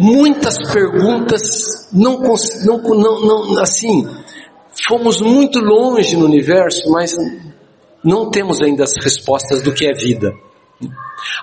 muitas 0.00 0.56
perguntas, 0.72 1.88
não, 1.92 2.18
não, 2.18 3.20
não, 3.20 3.60
assim, 3.60 4.08
fomos 4.88 5.20
muito 5.20 5.60
longe 5.60 6.16
no 6.16 6.24
universo, 6.24 6.90
mas 6.90 7.14
não 8.02 8.30
temos 8.30 8.62
ainda 8.62 8.84
as 8.84 8.94
respostas 8.96 9.62
do 9.62 9.74
que 9.74 9.86
é 9.86 9.92
vida. 9.92 10.32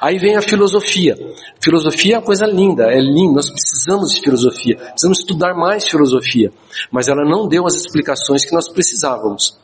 Aí 0.01 0.17
vem 0.17 0.35
a 0.35 0.41
filosofia. 0.41 1.15
Filosofia 1.61 2.15
é 2.15 2.17
uma 2.17 2.25
coisa 2.25 2.47
linda, 2.47 2.85
é 2.91 2.99
lindo, 2.99 3.35
nós 3.35 3.51
precisamos 3.51 4.15
de 4.15 4.21
filosofia, 4.21 4.75
precisamos 4.75 5.19
estudar 5.19 5.53
mais 5.53 5.87
filosofia, 5.87 6.51
mas 6.91 7.07
ela 7.07 7.23
não 7.23 7.47
deu 7.47 7.67
as 7.67 7.75
explicações 7.75 8.43
que 8.43 8.55
nós 8.55 8.67
precisávamos. 8.67 9.55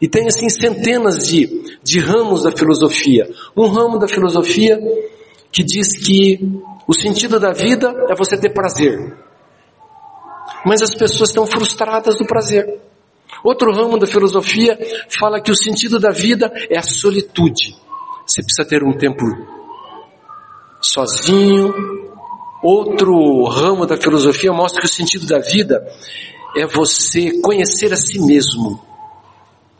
E 0.00 0.08
tem 0.08 0.26
assim 0.26 0.48
centenas 0.48 1.28
de, 1.28 1.78
de 1.82 2.00
ramos 2.00 2.42
da 2.42 2.50
filosofia. 2.50 3.28
Um 3.56 3.68
ramo 3.68 3.98
da 3.98 4.08
filosofia 4.08 4.80
que 5.52 5.62
diz 5.62 5.96
que 5.96 6.40
o 6.86 6.94
sentido 6.94 7.38
da 7.38 7.52
vida 7.52 7.92
é 8.08 8.14
você 8.14 8.36
ter 8.36 8.50
prazer. 8.50 9.16
Mas 10.64 10.82
as 10.82 10.94
pessoas 10.94 11.30
estão 11.30 11.46
frustradas 11.46 12.16
do 12.18 12.26
prazer. 12.26 12.80
Outro 13.44 13.72
ramo 13.72 13.98
da 13.98 14.06
filosofia 14.06 14.78
fala 15.08 15.40
que 15.40 15.50
o 15.50 15.56
sentido 15.56 15.98
da 15.98 16.10
vida 16.10 16.52
é 16.70 16.78
a 16.78 16.82
solitude. 16.82 17.76
Você 18.26 18.42
precisa 18.42 18.68
ter 18.68 18.82
um 18.84 18.92
tempo 18.92 19.24
sozinho. 20.80 21.72
Outro 22.62 23.44
ramo 23.44 23.86
da 23.86 23.96
filosofia 23.96 24.52
mostra 24.52 24.80
que 24.80 24.86
o 24.86 24.90
sentido 24.90 25.26
da 25.26 25.38
vida 25.38 25.84
é 26.56 26.66
você 26.66 27.40
conhecer 27.40 27.92
a 27.92 27.96
si 27.96 28.20
mesmo. 28.20 28.80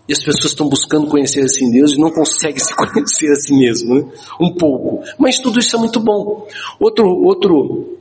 E 0.09 0.13
as 0.13 0.19
pessoas 0.19 0.53
estão 0.53 0.69
buscando 0.69 1.07
conhecer 1.07 1.43
a 1.43 1.49
si 1.49 1.65
e 1.65 2.01
não 2.01 2.11
conseguem 2.11 2.59
se 2.63 2.75
conhecer 2.75 3.31
a 3.31 3.37
si 3.37 3.55
mesmo, 3.55 3.95
né? 3.95 4.13
um 4.41 4.55
pouco. 4.55 5.03
Mas 5.19 5.39
tudo 5.39 5.61
isso 5.61 5.77
é 5.77 5.79
muito 5.79 6.01
bom. 6.01 6.47
Outro, 6.81 7.07
outro, 7.07 7.99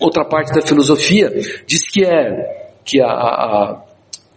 outra 0.00 0.24
parte 0.24 0.52
da 0.54 0.66
filosofia 0.66 1.30
diz 1.66 1.88
que 1.88 2.04
é 2.04 2.62
que 2.84 3.00
a, 3.00 3.06
a, 3.06 3.84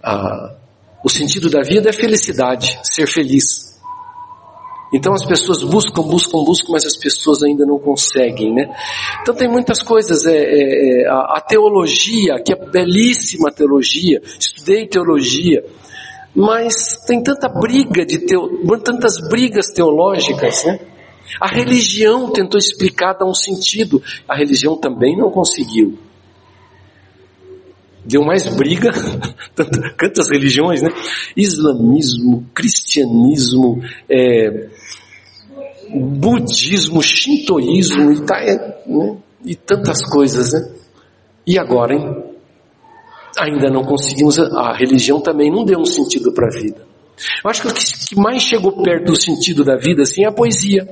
a, 0.04 0.56
o 1.04 1.10
sentido 1.10 1.50
da 1.50 1.62
vida 1.62 1.90
é 1.90 1.94
felicidade, 1.94 2.80
ser 2.84 3.08
feliz. 3.08 3.76
Então 4.94 5.14
as 5.14 5.26
pessoas 5.26 5.64
buscam, 5.64 6.04
buscam, 6.04 6.44
buscam, 6.44 6.72
mas 6.72 6.86
as 6.86 6.96
pessoas 6.96 7.44
ainda 7.44 7.66
não 7.66 7.80
conseguem, 7.80 8.54
né? 8.54 8.74
Então 9.22 9.36
tem 9.36 9.50
muitas 9.50 9.82
coisas, 9.82 10.26
é, 10.26 10.38
é, 10.38 11.02
é 11.04 11.08
a, 11.08 11.38
a 11.38 11.42
teologia, 11.42 12.40
que 12.40 12.54
é 12.54 12.56
belíssima 12.56 13.52
teologia, 13.52 14.22
estudei 14.40 14.88
teologia, 14.88 15.66
mas 16.36 16.98
tem 17.08 17.24
tanta 17.24 17.48
briga 17.48 18.06
de 18.06 18.20
teo, 18.20 18.50
tantas 18.84 19.20
brigas 19.30 19.72
teológicas, 19.72 20.66
né? 20.66 20.80
A 21.40 21.48
religião 21.48 22.32
tentou 22.32 22.60
explicar, 22.60 23.14
dar 23.14 23.26
um 23.26 23.34
sentido, 23.34 24.02
a 24.28 24.36
religião 24.36 24.78
também 24.78 25.18
não 25.18 25.32
conseguiu. 25.32 25.98
Deu 28.04 28.22
mais 28.24 28.46
briga, 28.56 28.92
tantas 29.98 30.30
religiões, 30.30 30.82
né? 30.82 30.90
Islamismo, 31.36 32.46
cristianismo, 32.54 33.82
é, 34.10 34.70
budismo, 35.90 37.02
shintoísmo 37.02 38.12
e, 38.12 38.26
tá, 38.26 38.38
é, 38.40 38.84
né? 38.86 39.18
e 39.44 39.56
tantas 39.56 40.04
coisas, 40.08 40.54
né? 40.54 40.72
E 41.48 41.58
agora, 41.58 41.96
hein? 41.96 42.25
Ainda 43.38 43.70
não 43.70 43.84
conseguimos, 43.84 44.40
a 44.40 44.74
religião 44.74 45.20
também 45.20 45.52
não 45.52 45.66
deu 45.66 45.80
um 45.80 45.86
sentido 45.86 46.32
para 46.34 46.48
a 46.48 46.60
vida. 46.60 46.88
Eu 47.44 47.50
acho 47.50 47.62
que 47.62 47.68
o 47.68 47.74
que 47.74 48.16
mais 48.16 48.44
chegou 48.44 48.84
perto 48.84 49.06
do 49.06 49.16
sentido 49.16 49.64
da 49.64 49.78
vida 49.78 50.04
assim 50.04 50.24
é 50.24 50.28
a 50.28 50.32
poesia. 50.32 50.88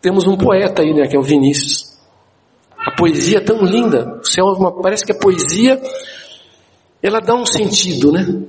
Temos 0.00 0.26
um 0.26 0.36
poeta 0.36 0.82
aí, 0.82 0.94
né, 0.94 1.06
que 1.06 1.16
é 1.16 1.18
o 1.18 1.22
Vinícius. 1.22 1.96
A 2.78 2.92
poesia 2.92 3.38
é 3.38 3.40
tão 3.40 3.64
linda, 3.64 4.20
você 4.22 4.40
é 4.40 4.44
uma, 4.44 4.80
parece 4.80 5.04
que 5.04 5.12
a 5.12 5.18
poesia 5.18 5.80
ela 7.02 7.20
dá 7.20 7.34
um 7.34 7.44
sentido, 7.44 8.12
né? 8.12 8.42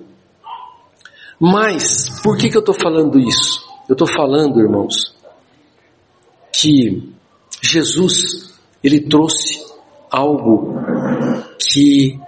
Mas 1.39 2.21
por 2.21 2.37
que 2.37 2.49
que 2.49 2.57
eu 2.57 2.61
estou 2.61 2.75
falando 2.75 3.19
isso? 3.19 3.65
Eu 3.87 3.93
estou 3.93 4.07
falando, 4.07 4.59
irmãos, 4.59 5.15
que 6.51 7.13
Jesus 7.61 8.53
ele 8.83 9.01
trouxe 9.01 9.63
algo 10.11 10.75
que 11.59 12.19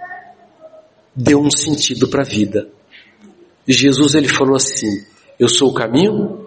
deu 1.14 1.40
um 1.40 1.50
sentido 1.50 2.08
para 2.08 2.22
a 2.22 2.26
vida. 2.26 2.68
Jesus 3.66 4.14
ele 4.14 4.28
falou 4.28 4.56
assim: 4.56 5.04
Eu 5.38 5.48
sou 5.48 5.70
o 5.70 5.74
caminho, 5.74 6.46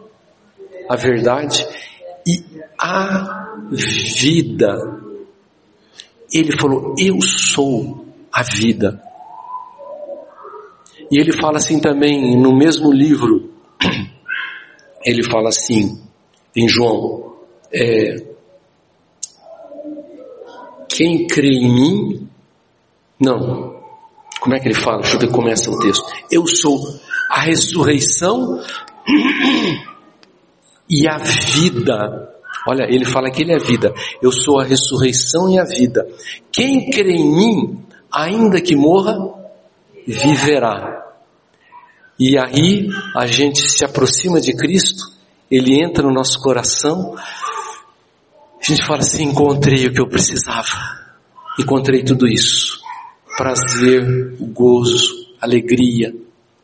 a 0.89 0.95
verdade 0.95 1.65
e 2.25 2.43
a 2.77 3.57
vida. 3.71 4.75
Ele 6.33 6.51
falou: 6.57 6.95
Eu 6.97 7.21
sou 7.21 8.05
a 8.31 8.43
vida. 8.43 9.01
E 11.11 11.19
ele 11.19 11.31
fala 11.33 11.57
assim 11.57 11.79
também 11.79 12.35
no 12.37 12.55
mesmo 12.55 12.91
livro. 12.91 13.51
Ele 15.05 15.21
fala 15.21 15.49
assim 15.49 16.01
em 16.55 16.67
João: 16.67 17.35
é, 17.71 18.15
Quem 20.87 21.27
crê 21.27 21.49
em 21.49 21.73
mim, 21.73 22.29
não, 23.19 23.72
como 24.43 24.55
é 24.55 24.59
que 24.59 24.67
ele 24.67 24.75
fala? 24.75 24.97
Deixa 24.97 25.15
eu 25.15 25.21
ver 25.21 25.27
como 25.27 25.43
começa 25.43 25.71
o 25.71 25.79
texto. 25.79 26.03
Eu 26.29 26.45
sou 26.45 26.77
a 27.29 27.39
ressurreição 27.39 28.61
e 30.89 31.07
a 31.07 31.17
vida. 31.17 32.29
Olha, 32.67 32.83
ele 32.89 33.05
fala 33.05 33.31
que 33.31 33.41
ele 33.41 33.53
é 33.53 33.57
vida. 33.57 33.93
Eu 34.21 34.33
sou 34.33 34.59
a 34.59 34.65
ressurreição 34.65 35.49
e 35.49 35.57
a 35.57 35.63
vida. 35.63 36.05
Quem 36.51 36.89
crê 36.89 37.13
em 37.13 37.25
mim, 37.25 37.85
ainda 38.11 38.59
que 38.59 38.75
morra, 38.75 39.17
viverá. 40.05 41.05
E 42.19 42.37
aí 42.37 42.89
a 43.15 43.25
gente 43.25 43.61
se 43.61 43.85
aproxima 43.85 44.41
de 44.41 44.53
Cristo, 44.53 45.05
Ele 45.49 45.81
entra 45.81 46.03
no 46.05 46.13
nosso 46.13 46.37
coração, 46.41 47.15
a 47.15 48.61
gente 48.61 48.85
fala 48.85 48.99
assim: 48.99 49.23
encontrei 49.23 49.87
o 49.87 49.93
que 49.93 50.01
eu 50.01 50.09
precisava, 50.09 50.67
encontrei 51.57 52.03
tudo 52.03 52.27
isso, 52.27 52.82
prazer, 53.37 54.35
gozo, 54.39 55.27
alegria, 55.41 56.13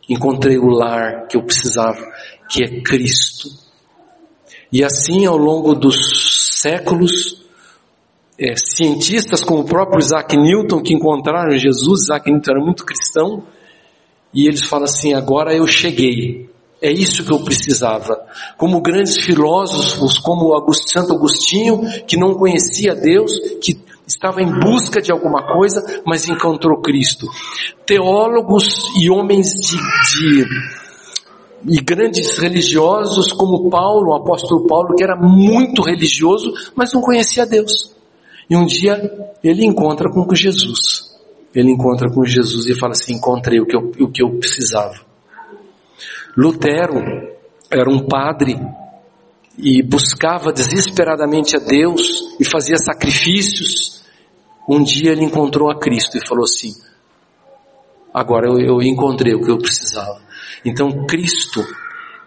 encontrei 0.08 0.58
o 0.58 0.68
lar 0.68 1.28
que 1.28 1.38
eu 1.38 1.44
precisava, 1.44 2.02
que 2.50 2.64
é 2.64 2.82
Cristo. 2.82 3.50
E 4.72 4.84
assim 4.84 5.26
ao 5.26 5.38
longo 5.38 5.74
dos 5.74 6.60
séculos, 6.62 7.44
é, 8.38 8.54
cientistas 8.56 9.44
como 9.44 9.62
o 9.62 9.66
próprio 9.66 10.00
Isaac 10.00 10.38
Newton, 10.38 10.82
que 10.82 10.94
encontraram 10.94 11.58
Jesus, 11.58 12.04
Isaac 12.04 12.32
Newton 12.32 12.52
era 12.52 12.64
muito 12.64 12.86
cristão, 12.86 13.44
e 14.34 14.48
eles 14.48 14.64
falam 14.64 14.86
assim: 14.86 15.14
agora 15.14 15.54
eu 15.56 15.66
cheguei, 15.68 16.50
é 16.82 16.92
isso 16.92 17.26
que 17.26 17.34
eu 17.34 17.44
precisava. 17.44 18.26
Como 18.58 18.82
grandes 18.82 19.18
filósofos, 19.18 20.18
como 20.20 20.54
Santo 20.74 21.14
Agostinho, 21.14 21.82
que 22.08 22.16
não 22.16 22.36
conhecia 22.36 22.96
Deus, 22.96 23.32
que 23.62 23.78
estava 24.10 24.42
em 24.42 24.60
busca 24.60 25.02
de 25.02 25.12
alguma 25.12 25.44
coisa, 25.44 26.02
mas 26.06 26.28
encontrou 26.28 26.82
Cristo. 26.82 27.28
Teólogos 27.86 28.92
e 29.00 29.10
homens 29.10 29.48
de, 29.54 29.78
de 29.78 30.46
e 31.68 31.82
grandes 31.82 32.38
religiosos 32.38 33.34
como 33.34 33.70
Paulo, 33.70 34.12
o 34.12 34.16
apóstolo 34.16 34.66
Paulo, 34.66 34.96
que 34.96 35.04
era 35.04 35.16
muito 35.16 35.82
religioso, 35.82 36.54
mas 36.76 36.94
não 36.94 37.02
conhecia 37.02 37.46
Deus. 37.46 37.94
E 38.50 38.56
um 38.56 38.66
dia 38.66 38.98
ele 39.44 39.66
encontra 39.66 40.10
com 40.10 40.34
Jesus. 40.34 41.10
Ele 41.54 41.72
encontra 41.72 42.10
com 42.10 42.24
Jesus 42.26 42.68
e 42.68 42.74
fala 42.74 42.94
assim: 42.94 43.16
encontrei 43.16 43.60
o 43.60 43.66
que 43.66 43.76
eu, 43.76 43.92
o 44.06 44.12
que 44.12 44.24
eu 44.24 44.32
precisava. 44.38 44.96
Lutero 46.38 47.00
era 47.70 47.90
um 47.90 48.08
padre 48.08 48.58
e 49.58 49.84
buscava 49.84 50.54
desesperadamente 50.54 51.56
a 51.58 51.60
Deus 51.60 52.36
e 52.40 52.46
fazia 52.46 52.78
sacrifícios. 52.78 53.99
Um 54.70 54.84
dia 54.84 55.12
ele 55.12 55.26
encontrou 55.26 55.72
a 55.72 55.80
Cristo 55.80 56.18
e 56.18 56.28
falou 56.28 56.44
assim: 56.44 56.74
agora 58.14 58.48
eu, 58.48 58.60
eu 58.60 58.82
encontrei 58.82 59.34
o 59.34 59.42
que 59.42 59.50
eu 59.50 59.58
precisava. 59.58 60.22
Então 60.64 61.06
Cristo 61.08 61.66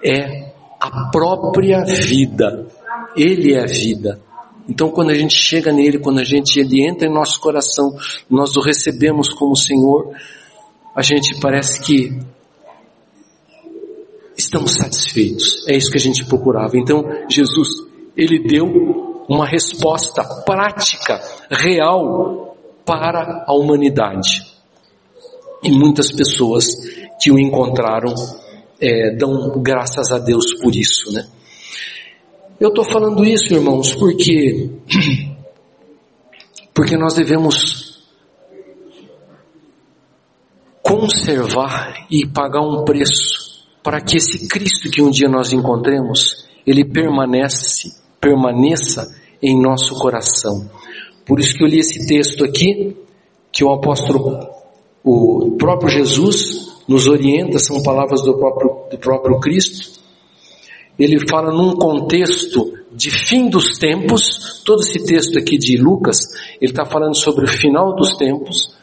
é 0.04 0.52
a 0.80 1.10
própria 1.10 1.84
vida. 1.84 2.66
Ele 3.16 3.54
é 3.54 3.62
a 3.62 3.66
vida. 3.66 4.20
Então, 4.68 4.90
quando 4.90 5.10
a 5.10 5.14
gente 5.14 5.34
chega 5.34 5.72
nele, 5.72 5.98
quando 5.98 6.20
a 6.20 6.24
gente 6.24 6.58
ele 6.58 6.86
entra 6.86 7.06
em 7.06 7.12
nosso 7.12 7.40
coração, 7.40 7.96
nós 8.30 8.56
o 8.56 8.60
recebemos 8.60 9.32
como 9.32 9.56
Senhor, 9.56 10.14
a 10.94 11.02
gente 11.02 11.40
parece 11.40 11.82
que 11.84 12.16
estamos 14.36 14.74
satisfeitos. 14.74 15.66
É 15.68 15.76
isso 15.76 15.90
que 15.90 15.98
a 15.98 16.00
gente 16.00 16.24
procurava. 16.24 16.76
Então, 16.76 17.04
Jesus, 17.28 17.68
ele 18.16 18.38
deu 18.38 19.11
uma 19.32 19.46
resposta 19.46 20.22
prática, 20.44 21.18
real 21.50 22.54
para 22.84 23.46
a 23.46 23.54
humanidade. 23.54 24.46
E 25.62 25.70
muitas 25.70 26.12
pessoas 26.12 26.66
que 27.18 27.30
o 27.30 27.38
encontraram 27.38 28.14
é, 28.78 29.16
dão 29.16 29.62
graças 29.62 30.12
a 30.12 30.18
Deus 30.18 30.52
por 30.60 30.76
isso, 30.76 31.10
né? 31.12 31.26
Eu 32.60 32.68
estou 32.68 32.84
falando 32.84 33.24
isso, 33.24 33.54
irmãos, 33.54 33.94
porque 33.94 34.70
porque 36.74 36.96
nós 36.98 37.14
devemos 37.14 38.02
conservar 40.82 42.06
e 42.10 42.26
pagar 42.26 42.60
um 42.60 42.84
preço 42.84 43.66
para 43.82 44.00
que 44.00 44.18
esse 44.18 44.46
Cristo 44.46 44.90
que 44.90 45.00
um 45.00 45.10
dia 45.10 45.28
nós 45.28 45.52
encontremos, 45.52 46.46
ele 46.66 46.84
permanece, 46.84 47.96
permaneça 48.20 49.21
em 49.42 49.60
nosso 49.60 49.98
coração. 49.98 50.70
Por 51.26 51.40
isso 51.40 51.54
que 51.54 51.64
eu 51.64 51.68
li 51.68 51.78
esse 51.78 52.06
texto 52.06 52.44
aqui, 52.44 52.96
que 53.50 53.64
o 53.64 53.70
apóstolo, 53.70 54.48
o 55.04 55.56
próprio 55.58 55.88
Jesus 55.88 56.82
nos 56.88 57.06
orienta, 57.06 57.58
são 57.58 57.82
palavras 57.82 58.22
do 58.22 58.36
próprio, 58.36 58.70
do 58.90 58.98
próprio 58.98 59.40
Cristo, 59.40 60.00
ele 60.98 61.18
fala 61.28 61.52
num 61.52 61.74
contexto 61.74 62.72
de 62.92 63.10
fim 63.10 63.48
dos 63.48 63.78
tempos, 63.78 64.62
todo 64.64 64.82
esse 64.82 65.04
texto 65.04 65.38
aqui 65.38 65.56
de 65.56 65.76
Lucas, 65.76 66.18
ele 66.60 66.72
está 66.72 66.84
falando 66.84 67.16
sobre 67.16 67.44
o 67.44 67.48
final 67.48 67.94
dos 67.96 68.16
tempos, 68.16 68.76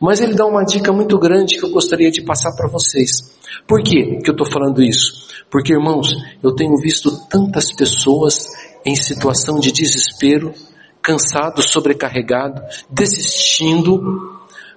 mas 0.00 0.20
ele 0.20 0.34
dá 0.34 0.46
uma 0.46 0.64
dica 0.64 0.92
muito 0.92 1.18
grande 1.18 1.58
que 1.58 1.64
eu 1.64 1.70
gostaria 1.70 2.10
de 2.10 2.22
passar 2.22 2.52
para 2.52 2.68
vocês. 2.68 3.34
Por 3.66 3.82
que 3.82 4.20
eu 4.24 4.32
estou 4.32 4.46
falando 4.46 4.82
isso? 4.82 5.26
Porque, 5.50 5.72
irmãos, 5.72 6.14
eu 6.42 6.54
tenho 6.54 6.76
visto 6.76 7.10
tantas 7.28 7.72
pessoas 7.72 8.48
em 8.86 8.94
situação 8.94 9.58
de 9.58 9.72
desespero, 9.72 10.54
cansado, 11.02 11.60
sobrecarregado, 11.60 12.62
desistindo, 12.88 14.00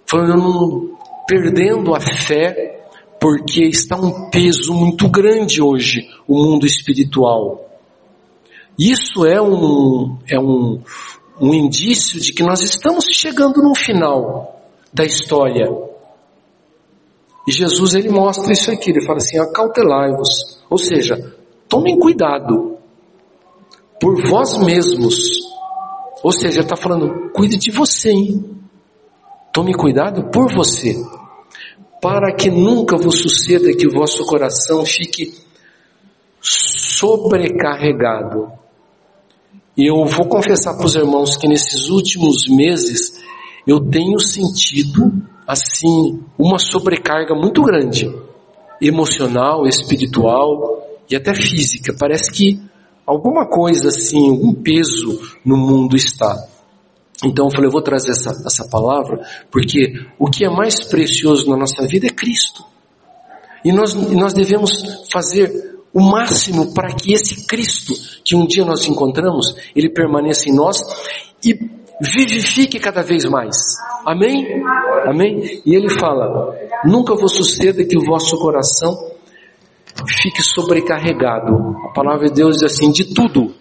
falando, 0.04 0.98
perdendo 1.28 1.94
a 1.94 2.00
fé, 2.00 2.88
porque 3.20 3.66
está 3.66 3.96
um 3.96 4.32
peso 4.32 4.74
muito 4.74 5.08
grande 5.08 5.62
hoje 5.62 6.10
o 6.28 6.44
mundo 6.44 6.66
espiritual. 6.66 7.70
Isso 8.78 9.26
é 9.26 9.40
um, 9.40 10.18
é 10.28 10.40
um, 10.40 10.82
um 11.40 11.54
indício 11.54 12.20
de 12.20 12.34
que 12.34 12.42
nós 12.42 12.64
estamos 12.64 13.06
chegando 13.06 13.62
no 13.62 13.76
final 13.76 14.60
da 14.92 15.06
história. 15.06 15.68
E 17.48 17.52
Jesus 17.52 17.94
ele 17.94 18.10
mostra 18.10 18.54
isso 18.54 18.72
aqui, 18.72 18.90
ele 18.90 19.06
fala 19.06 19.18
assim: 19.18 19.38
acautelai-vos, 19.38 20.64
ou 20.70 20.78
seja, 20.78 21.36
tomem 21.68 22.00
cuidado 22.00 22.79
por 24.00 24.22
vós 24.28 24.58
mesmos. 24.58 25.16
Ou 26.24 26.32
seja, 26.32 26.62
está 26.62 26.76
falando, 26.76 27.32
cuide 27.34 27.58
de 27.58 27.72
você, 27.72 28.12
hein? 28.12 28.58
Tome 29.54 29.74
cuidado 29.74 30.30
por 30.32 30.52
você 30.54 30.96
para 32.02 32.34
que 32.34 32.50
nunca 32.50 32.98
vos 32.98 33.20
suceda 33.20 33.76
que 33.76 33.88
o 33.88 33.92
vosso 33.92 34.26
coração 34.26 34.86
fique 34.86 35.34
sobrecarregado. 36.42 38.52
E 39.76 39.90
eu 39.90 40.06
vou 40.06 40.28
confessar 40.28 40.76
para 40.76 40.86
os 40.86 40.96
irmãos 40.96 41.36
que 41.36 41.48
nesses 41.48 41.90
últimos 41.90 42.48
meses 42.48 43.20
eu 43.68 43.80
tenho 43.80 44.20
sentido 44.20 45.12
assim 45.46 46.22
uma 46.38 46.60
sobrecarga 46.60 47.36
muito 47.36 47.62
grande, 47.62 48.10
emocional, 48.82 49.68
espiritual 49.68 50.88
e 51.10 51.16
até 51.16 51.34
física. 51.34 51.96
Parece 51.98 52.32
que 52.32 52.62
alguma 53.10 53.48
coisa 53.48 53.88
assim, 53.88 54.30
um 54.30 54.54
peso 54.54 55.20
no 55.44 55.58
mundo 55.58 55.96
está. 55.96 56.38
Então 57.26 57.48
eu 57.48 57.52
falei, 57.52 57.68
eu 57.68 57.72
vou 57.72 57.82
trazer 57.82 58.12
essa, 58.12 58.30
essa 58.46 58.70
palavra, 58.70 59.26
porque 59.50 59.94
o 60.20 60.30
que 60.30 60.46
é 60.46 60.50
mais 60.50 60.86
precioso 60.86 61.50
na 61.50 61.58
nossa 61.58 61.88
vida 61.88 62.06
é 62.06 62.12
Cristo. 62.12 62.64
E 63.66 63.72
nós, 63.72 63.96
nós 63.96 64.32
devemos 64.32 65.04
fazer 65.12 65.80
o 65.92 66.00
máximo 66.02 66.72
para 66.72 66.94
que 66.94 67.12
esse 67.14 67.48
Cristo, 67.48 67.94
que 68.24 68.36
um 68.36 68.46
dia 68.46 68.64
nós 68.64 68.86
encontramos, 68.86 69.56
ele 69.76 69.90
permaneça 69.90 70.48
em 70.48 70.54
nós 70.54 70.78
e 71.44 71.58
vivifique 72.00 72.80
cada 72.80 73.02
vez 73.02 73.26
mais. 73.26 73.58
Amém? 74.06 74.46
Amém? 75.08 75.62
E 75.66 75.76
ele 75.76 75.90
fala: 75.90 76.56
nunca 76.86 77.16
vos 77.16 77.36
suceda 77.36 77.84
que 77.84 77.98
o 77.98 78.06
vosso 78.06 78.38
coração 78.38 78.96
fique 80.08 80.42
sobrecarregado. 80.42 81.78
A 81.90 81.94
palavra 81.94 82.28
de 82.28 82.36
Deus 82.36 82.58
diz 82.58 82.64
assim: 82.64 82.92
de 82.92 83.14
tudo, 83.14 83.54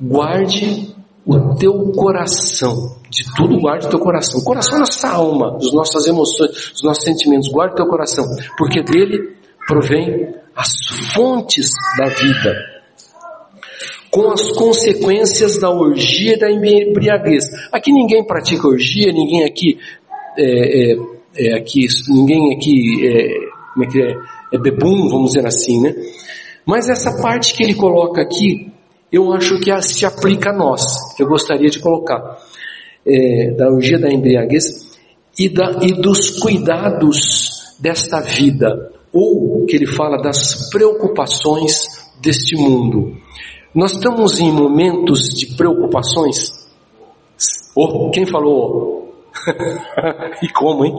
guarde 0.00 0.94
o 1.26 1.54
teu 1.56 1.92
coração. 1.92 2.98
De 3.10 3.24
tudo 3.34 3.58
guarde 3.60 3.86
o 3.86 3.90
teu 3.90 3.98
coração. 3.98 4.40
O 4.40 4.44
coração 4.44 4.76
é 4.76 4.80
nossa 4.80 5.08
alma, 5.08 5.56
as 5.56 5.72
nossas 5.72 6.06
emoções, 6.06 6.72
os 6.74 6.82
nossos 6.82 7.04
sentimentos. 7.04 7.48
Guarde 7.48 7.74
o 7.74 7.76
teu 7.76 7.86
coração, 7.86 8.24
porque 8.56 8.82
dele 8.82 9.36
provém 9.66 10.34
as 10.56 10.72
fontes 11.14 11.70
da 11.98 12.06
vida. 12.06 12.54
Com 14.10 14.30
as 14.32 14.50
consequências 14.52 15.60
da 15.60 15.70
orgia 15.70 16.34
e 16.34 16.38
da 16.38 16.50
embriaguez. 16.50 17.44
Aqui 17.72 17.92
ninguém 17.92 18.26
pratica 18.26 18.66
orgia, 18.66 19.12
ninguém 19.12 19.44
aqui 19.44 19.78
é, 20.36 20.92
é, 20.92 20.96
é 21.36 21.56
aqui, 21.56 21.86
ninguém 22.08 22.56
aqui 22.56 23.06
é, 23.06 23.50
como 23.72 23.84
é 23.84 23.88
que 23.88 24.02
é, 24.02 24.16
é 24.52 24.58
bebum, 24.58 25.08
vamos 25.08 25.32
dizer 25.32 25.46
assim, 25.46 25.80
né? 25.80 25.94
Mas 26.66 26.88
essa 26.88 27.20
parte 27.22 27.54
que 27.54 27.62
ele 27.62 27.74
coloca 27.74 28.20
aqui 28.20 28.70
eu 29.12 29.32
acho 29.32 29.58
que 29.58 29.82
se 29.82 30.06
aplica 30.06 30.50
a 30.50 30.56
nós, 30.56 31.14
que 31.16 31.22
eu 31.22 31.26
gostaria 31.26 31.68
de 31.68 31.80
colocar, 31.80 32.38
é, 33.04 33.50
da 33.56 33.68
orgia 33.68 33.98
da 33.98 34.12
embriaguez 34.12 34.98
e, 35.38 35.48
da, 35.48 35.80
e 35.82 35.92
dos 35.92 36.38
cuidados 36.38 37.76
desta 37.80 38.20
vida, 38.20 38.92
ou 39.12 39.66
que 39.66 39.74
ele 39.74 39.86
fala 39.86 40.22
das 40.22 40.70
preocupações 40.70 42.08
deste 42.20 42.54
mundo. 42.54 43.16
Nós 43.74 43.92
estamos 43.92 44.38
em 44.38 44.52
momentos 44.52 45.28
de 45.34 45.56
preocupações? 45.56 46.52
Oh, 47.74 48.10
quem 48.10 48.26
falou? 48.26 49.12
e 50.42 50.48
como, 50.50 50.84
hein? 50.84 50.94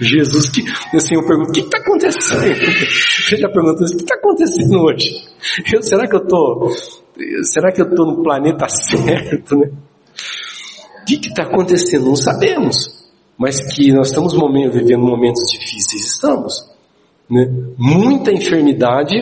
Jesus, 0.00 0.50
que, 0.50 0.62
assim, 0.96 1.14
eu 1.14 1.26
pergunto, 1.26 1.50
o 1.50 1.52
que 1.52 1.60
está 1.60 1.78
acontecendo? 1.78 2.40
Você 3.22 3.36
já 3.36 3.48
perguntou, 3.48 3.86
o 3.86 3.90
que 3.90 4.02
está 4.02 4.14
acontecendo 4.14 4.82
hoje? 4.82 5.24
Eu, 5.72 5.82
será 5.82 6.08
que 6.08 6.16
eu 6.16 6.22
estou, 6.22 6.70
será 7.42 7.72
que 7.72 7.80
eu 7.80 7.88
estou 7.88 8.06
no 8.06 8.22
planeta 8.22 8.66
certo, 8.68 9.56
né? 9.56 9.70
O 11.02 11.04
que 11.04 11.28
está 11.28 11.42
acontecendo? 11.42 12.06
Não 12.06 12.16
sabemos. 12.16 13.00
Mas 13.38 13.58
que 13.74 13.90
nós 13.92 14.08
estamos 14.08 14.34
vivendo 14.34 15.00
momentos 15.00 15.42
difíceis, 15.50 16.14
estamos. 16.14 16.54
Né? 17.28 17.46
Muita 17.78 18.30
enfermidade, 18.30 19.16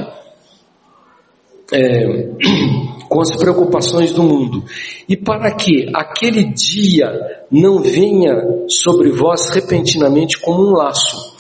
é, 1.72 2.28
com 3.09 3.20
as 3.20 3.37
preocupações 3.37 4.12
do 4.12 4.22
mundo. 4.22 4.64
E 5.09 5.16
para 5.16 5.54
que 5.54 5.90
aquele 5.94 6.44
dia 6.44 7.11
não 7.50 7.83
venha 7.83 8.35
sobre 8.68 9.11
vós 9.11 9.48
repentinamente 9.50 10.38
como 10.38 10.68
um 10.68 10.72
laço. 10.72 11.37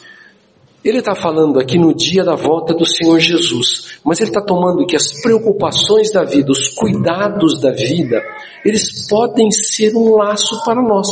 Ele 0.84 1.00
está 1.00 1.14
falando 1.14 1.58
aqui 1.58 1.76
no 1.76 1.94
dia 1.94 2.24
da 2.24 2.34
volta 2.34 2.72
do 2.72 2.86
Senhor 2.86 3.18
Jesus, 3.18 3.98
mas 4.04 4.20
ele 4.20 4.30
está 4.30 4.40
tomando 4.40 4.86
que 4.86 4.96
as 4.96 5.20
preocupações 5.20 6.12
da 6.12 6.24
vida, 6.24 6.50
os 6.50 6.68
cuidados 6.68 7.60
da 7.60 7.72
vida, 7.72 8.22
eles 8.64 9.06
podem 9.08 9.50
ser 9.50 9.94
um 9.94 10.16
laço 10.16 10.64
para 10.64 10.80
nós. 10.80 11.08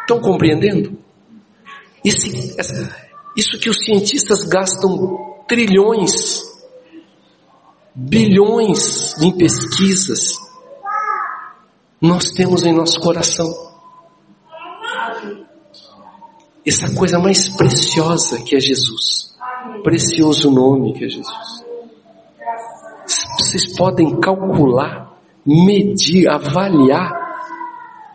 Estão 0.00 0.20
compreendendo? 0.20 0.96
Esse, 2.04 2.56
isso 3.36 3.58
que 3.60 3.68
os 3.68 3.84
cientistas 3.84 4.44
gastam 4.44 5.44
trilhões 5.46 6.51
bilhões 7.94 9.20
em 9.20 9.36
pesquisas, 9.36 10.36
nós 12.00 12.30
temos 12.30 12.64
em 12.64 12.72
nosso 12.72 12.98
coração. 13.00 13.46
Essa 16.66 16.94
coisa 16.94 17.18
mais 17.18 17.48
preciosa 17.48 18.42
que 18.42 18.56
é 18.56 18.60
Jesus. 18.60 19.36
Precioso 19.82 20.50
nome 20.50 20.94
que 20.94 21.04
é 21.04 21.08
Jesus. 21.08 21.64
Vocês 23.38 23.76
podem 23.76 24.18
calcular, 24.20 25.12
medir, 25.44 26.28
avaliar 26.28 27.12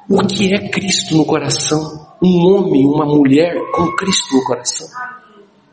o 0.09 0.25
que 0.25 0.53
é 0.53 0.69
Cristo 0.69 1.15
no 1.15 1.25
coração. 1.25 2.07
Um 2.23 2.47
homem, 2.47 2.85
uma 2.85 3.05
mulher 3.05 3.55
com 3.73 3.91
Cristo 3.95 4.35
no 4.35 4.43
coração. 4.43 4.87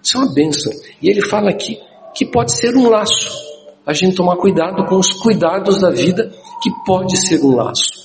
Isso 0.03 0.19
é 0.19 0.21
uma 0.21 0.35
bênção. 0.35 0.73
E 1.01 1.09
ele 1.09 1.23
fala 1.23 1.51
aqui 1.51 1.79
que 2.15 2.27
pode 2.27 2.53
ser 2.53 2.77
um 2.77 2.89
laço 2.89 3.44
a 3.87 3.93
gente 3.93 4.17
tomar 4.17 4.37
cuidado 4.37 4.85
com 4.87 4.97
os 4.97 5.13
cuidados 5.13 5.81
da 5.81 5.91
vida, 5.91 6.33
que 6.63 6.71
pode 6.87 7.17
ser 7.17 7.43
um 7.43 7.55
laço. 7.55 8.05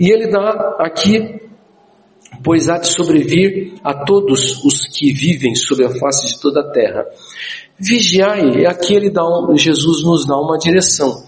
E 0.00 0.10
ele 0.10 0.30
dá 0.30 0.76
aqui, 0.78 1.40
pois 2.42 2.68
há 2.68 2.78
de 2.78 2.88
sobrevir 2.88 3.74
a 3.84 3.92
todos 4.04 4.64
os 4.64 4.86
que 4.86 5.12
vivem 5.12 5.54
sobre 5.54 5.84
a 5.84 5.90
face 5.90 6.34
de 6.34 6.40
toda 6.40 6.60
a 6.60 6.70
terra. 6.72 7.04
Vigiai, 7.78 8.64
é 8.64 8.66
aqui 8.66 8.94
ele 8.94 9.10
dá 9.10 9.22
um, 9.22 9.56
Jesus 9.56 10.02
nos 10.04 10.26
dá 10.26 10.36
uma 10.36 10.56
direção. 10.56 11.24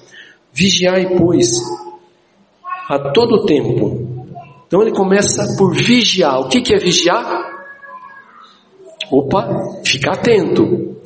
Vigiai, 0.53 1.17
pois, 1.19 1.51
a 2.89 3.11
todo 3.13 3.45
tempo. 3.45 4.25
Então 4.67 4.81
ele 4.81 4.93
começa 4.93 5.57
por 5.59 5.75
vigiar. 5.75 6.41
O 6.41 6.49
que, 6.49 6.63
que 6.63 6.75
é 6.75 6.79
vigiar? 6.79 7.53
Opa, 9.11 9.83
ficar 9.85 10.15
atento. 10.15 10.97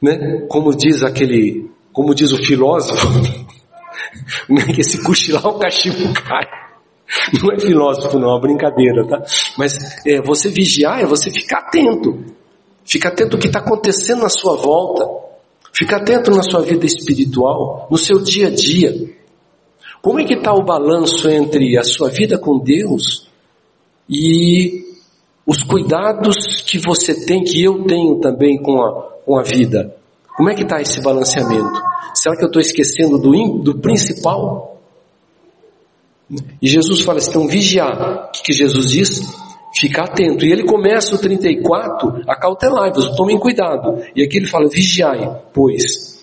Né? 0.00 0.46
Como 0.48 0.76
diz 0.76 1.02
aquele 1.02 1.67
como 1.98 2.14
diz 2.14 2.30
o 2.30 2.36
filósofo, 2.36 3.08
que 4.72 4.84
se 4.84 5.02
cochilar 5.02 5.44
o 5.48 5.58
cachimbo 5.58 6.14
cai. 6.14 6.46
Não 7.42 7.50
é 7.50 7.58
filósofo 7.58 8.20
não, 8.20 8.28
é 8.28 8.32
uma 8.34 8.40
brincadeira, 8.40 9.04
tá? 9.04 9.20
Mas 9.56 9.76
é, 10.06 10.22
você 10.22 10.48
vigiar 10.48 11.00
é 11.00 11.06
você 11.06 11.28
ficar 11.28 11.58
atento. 11.58 12.24
Fica 12.84 13.08
atento 13.08 13.34
ao 13.34 13.40
que 13.40 13.48
está 13.48 13.58
acontecendo 13.58 14.22
na 14.22 14.28
sua 14.28 14.54
volta. 14.54 15.08
Fica 15.72 15.96
atento 15.96 16.30
na 16.30 16.44
sua 16.44 16.60
vida 16.60 16.86
espiritual, 16.86 17.88
no 17.90 17.98
seu 17.98 18.22
dia 18.22 18.46
a 18.46 18.50
dia. 18.50 18.94
Como 20.00 20.20
é 20.20 20.24
que 20.24 20.34
está 20.34 20.52
o 20.52 20.62
balanço 20.62 21.28
entre 21.28 21.76
a 21.76 21.82
sua 21.82 22.10
vida 22.10 22.38
com 22.38 22.60
Deus 22.60 23.28
e 24.08 24.84
os 25.44 25.64
cuidados 25.64 26.62
que 26.62 26.78
você 26.78 27.26
tem, 27.26 27.42
que 27.42 27.60
eu 27.60 27.82
tenho 27.86 28.20
também 28.20 28.56
com 28.62 28.80
a, 28.84 29.02
com 29.26 29.36
a 29.36 29.42
vida? 29.42 29.96
Como 30.36 30.48
é 30.48 30.54
que 30.54 30.62
está 30.62 30.80
esse 30.80 31.02
balanceamento? 31.02 31.87
Será 32.18 32.36
que 32.36 32.42
eu 32.42 32.48
estou 32.48 32.60
esquecendo 32.60 33.16
do, 33.16 33.58
do 33.58 33.78
principal? 33.78 34.80
E 36.60 36.68
Jesus 36.68 37.02
fala 37.02 37.18
assim, 37.18 37.30
então 37.30 37.46
vigiar. 37.46 38.28
O 38.28 38.32
que, 38.32 38.42
que 38.42 38.52
Jesus 38.52 38.90
diz? 38.90 39.20
Ficar 39.74 40.04
atento. 40.04 40.44
E 40.44 40.50
ele 40.50 40.64
começa 40.64 41.14
o 41.14 41.18
34 41.18 42.24
a 42.26 42.34
cautelar-vos, 42.34 43.14
tomem 43.16 43.38
cuidado. 43.38 44.02
E 44.16 44.22
aqui 44.22 44.38
ele 44.38 44.46
fala, 44.46 44.68
vigiai, 44.68 45.42
pois. 45.54 46.18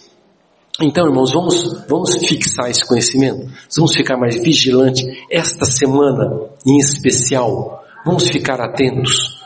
Então, 0.81 1.07
irmãos, 1.07 1.31
vamos, 1.31 1.87
vamos 1.87 2.15
fixar 2.27 2.69
esse 2.69 2.85
conhecimento. 2.85 3.49
Vamos 3.77 3.95
ficar 3.95 4.17
mais 4.17 4.35
vigilantes 4.35 5.05
esta 5.31 5.65
semana 5.65 6.49
em 6.67 6.77
especial. 6.77 7.83
Vamos 8.05 8.27
ficar 8.27 8.59
atentos. 8.59 9.41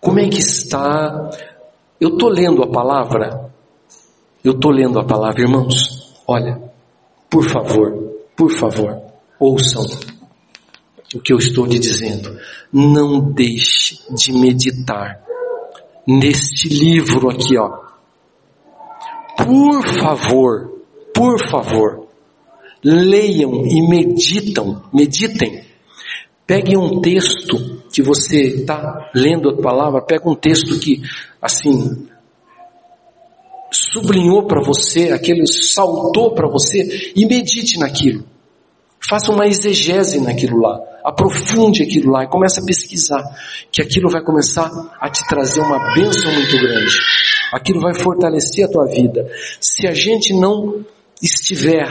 Como 0.00 0.20
é 0.20 0.28
que 0.28 0.38
está? 0.38 1.28
Eu 2.00 2.10
estou 2.10 2.28
lendo 2.28 2.62
a 2.62 2.70
palavra 2.70 3.52
eu 4.44 4.52
estou 4.52 4.70
lendo 4.70 4.98
a 4.98 5.04
palavra, 5.04 5.42
irmãos. 5.42 6.14
Olha, 6.26 6.60
por 7.28 7.44
favor, 7.44 8.14
por 8.36 8.50
favor, 8.50 9.02
ouçam 9.38 9.84
o 11.14 11.20
que 11.20 11.32
eu 11.32 11.38
estou 11.38 11.66
lhe 11.66 11.78
dizendo. 11.78 12.38
Não 12.72 13.32
deixe 13.32 13.98
de 14.14 14.32
meditar 14.32 15.20
neste 16.06 16.68
livro 16.68 17.30
aqui, 17.30 17.56
ó. 17.58 17.88
Por 19.36 19.86
favor, 19.86 20.82
por 21.14 21.38
favor, 21.48 22.08
leiam 22.82 23.66
e 23.66 23.86
meditam, 23.88 24.82
meditem. 24.92 25.64
Peguem 26.46 26.78
um 26.78 27.00
texto 27.00 27.82
que 27.92 28.02
você 28.02 28.60
está 28.60 29.10
lendo 29.14 29.50
a 29.50 29.62
palavra, 29.62 30.00
pega 30.02 30.28
um 30.28 30.34
texto 30.34 30.78
que, 30.78 31.02
assim, 31.42 32.08
sublinhou 33.70 34.46
para 34.46 34.62
você, 34.62 35.10
aquele 35.10 35.46
saltou 35.46 36.34
para 36.34 36.48
você 36.48 37.12
e 37.14 37.26
medite 37.26 37.78
naquilo. 37.78 38.24
Faça 39.00 39.32
uma 39.32 39.46
exegese 39.46 40.20
naquilo 40.20 40.60
lá, 40.60 40.78
aprofunde 41.04 41.82
aquilo 41.82 42.12
lá 42.12 42.24
e 42.24 42.28
comece 42.28 42.60
a 42.60 42.64
pesquisar, 42.64 43.22
que 43.70 43.80
aquilo 43.80 44.10
vai 44.10 44.22
começar 44.22 44.70
a 45.00 45.08
te 45.08 45.26
trazer 45.26 45.60
uma 45.60 45.94
bênção 45.94 46.32
muito 46.32 46.58
grande. 46.58 46.98
Aquilo 47.52 47.80
vai 47.80 47.94
fortalecer 47.94 48.64
a 48.64 48.68
tua 48.68 48.86
vida. 48.86 49.26
Se 49.60 49.86
a 49.86 49.94
gente 49.94 50.34
não 50.34 50.84
estiver 51.22 51.88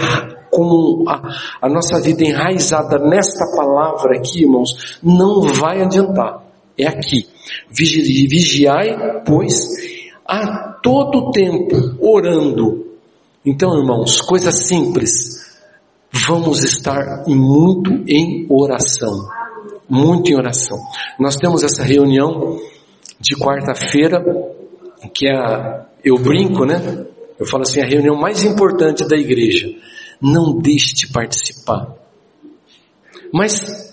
com 0.52 1.04
a, 1.08 1.22
a 1.62 1.70
nossa 1.70 2.00
vida 2.02 2.24
enraizada 2.24 3.00
nesta 3.00 3.46
palavra 3.56 4.18
aqui, 4.18 4.44
irmãos, 4.44 4.98
não 5.02 5.42
vai 5.42 5.82
adiantar. 5.82 6.44
É 6.78 6.88
aqui. 6.88 7.28
Vigiai, 7.70 9.24
pois, 9.26 9.58
a 10.28 10.77
todo 10.88 11.32
tempo 11.32 11.98
orando. 12.00 12.88
Então, 13.46 13.78
irmãos, 13.78 14.22
coisa 14.22 14.52
simples. 14.52 15.46
Vamos 16.10 16.64
estar 16.64 17.26
muito 17.28 17.92
em 18.08 18.48
oração. 18.50 19.28
Muito 19.90 20.32
em 20.32 20.36
oração. 20.36 20.80
Nós 21.20 21.36
temos 21.36 21.62
essa 21.62 21.84
reunião 21.84 22.58
de 23.20 23.36
quarta-feira, 23.36 24.24
que 25.14 25.28
é 25.28 25.36
a, 25.36 25.86
eu 26.04 26.16
brinco, 26.16 26.66
né? 26.66 27.06
Eu 27.38 27.46
falo 27.46 27.64
assim, 27.64 27.82
a 27.82 27.86
reunião 27.86 28.16
mais 28.16 28.46
importante 28.46 29.06
da 29.06 29.18
igreja. 29.18 29.70
Não 30.22 30.58
deixe 30.58 30.96
de 30.96 31.12
participar. 31.12 31.94
Mas 33.34 33.87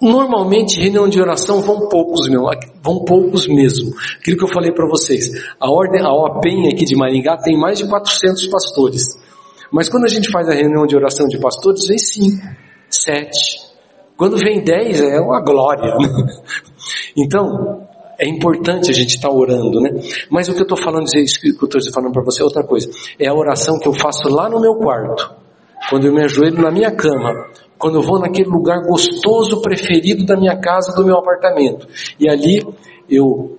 Normalmente, 0.00 0.80
reunião 0.80 1.08
de 1.08 1.20
oração 1.20 1.60
vão 1.60 1.88
poucos, 1.88 2.26
meu, 2.28 2.44
vão 2.82 3.04
poucos 3.04 3.46
mesmo. 3.46 3.94
Aquilo 4.18 4.38
que 4.38 4.44
eu 4.44 4.48
falei 4.48 4.72
para 4.72 4.88
vocês, 4.88 5.30
a 5.60 5.70
ordem, 5.70 6.00
a 6.00 6.10
OPEN 6.10 6.68
aqui 6.68 6.86
de 6.86 6.96
Maringá 6.96 7.36
tem 7.36 7.58
mais 7.58 7.78
de 7.78 7.86
400 7.86 8.46
pastores. 8.46 9.04
Mas 9.70 9.88
quando 9.88 10.04
a 10.04 10.08
gente 10.08 10.30
faz 10.30 10.48
a 10.48 10.54
reunião 10.54 10.86
de 10.86 10.96
oração 10.96 11.28
de 11.28 11.38
pastores, 11.38 11.86
vem 11.86 11.98
5, 11.98 12.42
7. 12.88 13.30
Quando 14.16 14.36
vem 14.38 14.64
10, 14.64 15.00
é 15.02 15.20
uma 15.20 15.40
glória. 15.42 15.94
Né? 15.96 16.08
Então, 17.16 17.88
é 18.20 18.28
importante 18.28 18.88
a 18.88 18.94
gente 18.94 19.16
estar 19.16 19.28
tá 19.28 19.34
orando, 19.34 19.80
né? 19.80 19.90
Mas 20.30 20.48
o 20.48 20.52
que 20.52 20.60
eu 20.60 20.62
estou 20.62 20.76
falando, 20.76 21.06
isso 21.16 21.40
que 21.40 21.48
eu 21.48 21.66
estou 21.66 21.92
falando 21.92 22.12
para 22.12 22.22
você 22.22 22.40
é 22.40 22.44
outra 22.44 22.62
coisa. 22.62 22.88
É 23.18 23.26
a 23.26 23.34
oração 23.34 23.80
que 23.80 23.88
eu 23.88 23.92
faço 23.92 24.28
lá 24.28 24.48
no 24.48 24.60
meu 24.60 24.76
quarto. 24.76 25.34
Quando 25.88 26.06
eu 26.06 26.14
me 26.14 26.22
ajoelho 26.22 26.62
na 26.62 26.70
minha 26.70 26.92
cama, 26.92 27.32
quando 27.80 27.96
eu 27.96 28.02
vou 28.02 28.20
naquele 28.20 28.50
lugar 28.50 28.82
gostoso, 28.82 29.62
preferido 29.62 30.26
da 30.26 30.36
minha 30.36 30.60
casa, 30.60 30.94
do 30.94 31.04
meu 31.04 31.16
apartamento. 31.16 31.88
E 32.20 32.28
ali 32.28 32.62
eu 33.08 33.58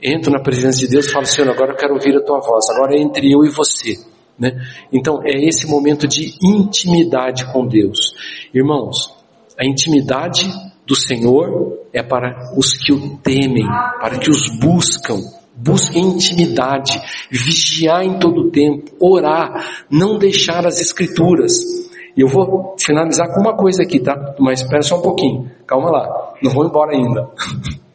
entro 0.00 0.30
na 0.30 0.40
presença 0.40 0.78
de 0.78 0.88
Deus 0.88 1.06
e 1.06 1.12
falo, 1.12 1.26
Senhor, 1.26 1.50
agora 1.50 1.72
eu 1.72 1.76
quero 1.76 1.94
ouvir 1.94 2.16
a 2.16 2.24
tua 2.24 2.38
voz, 2.38 2.70
agora 2.70 2.94
é 2.94 3.00
entre 3.00 3.30
eu 3.30 3.44
e 3.44 3.50
você. 3.50 3.96
Né? 4.38 4.52
Então 4.92 5.20
é 5.24 5.44
esse 5.44 5.66
momento 5.66 6.06
de 6.06 6.32
intimidade 6.40 7.52
com 7.52 7.66
Deus. 7.66 8.14
Irmãos, 8.54 9.12
a 9.58 9.66
intimidade 9.66 10.48
do 10.86 10.94
Senhor 10.94 11.78
é 11.92 12.02
para 12.02 12.52
os 12.56 12.72
que 12.72 12.92
o 12.92 13.16
temem, 13.18 13.66
para 14.00 14.18
que 14.18 14.30
os 14.30 14.48
buscam. 14.58 15.18
Busquem 15.54 16.02
intimidade, 16.02 16.98
vigiar 17.30 18.02
em 18.02 18.18
todo 18.18 18.46
o 18.46 18.50
tempo, 18.50 18.92
orar, 18.98 19.84
não 19.90 20.16
deixar 20.16 20.66
as 20.66 20.80
escrituras. 20.80 21.89
E 22.20 22.22
eu 22.22 22.28
vou 22.28 22.76
finalizar 22.78 23.32
com 23.32 23.40
uma 23.40 23.56
coisa 23.56 23.82
aqui, 23.82 23.98
tá? 23.98 24.34
Mas 24.38 24.60
espera 24.60 24.82
só 24.82 24.98
um 24.98 25.00
pouquinho, 25.00 25.50
calma 25.66 25.90
lá, 25.90 26.34
não 26.42 26.52
vou 26.52 26.66
embora 26.66 26.94
ainda. 26.94 27.30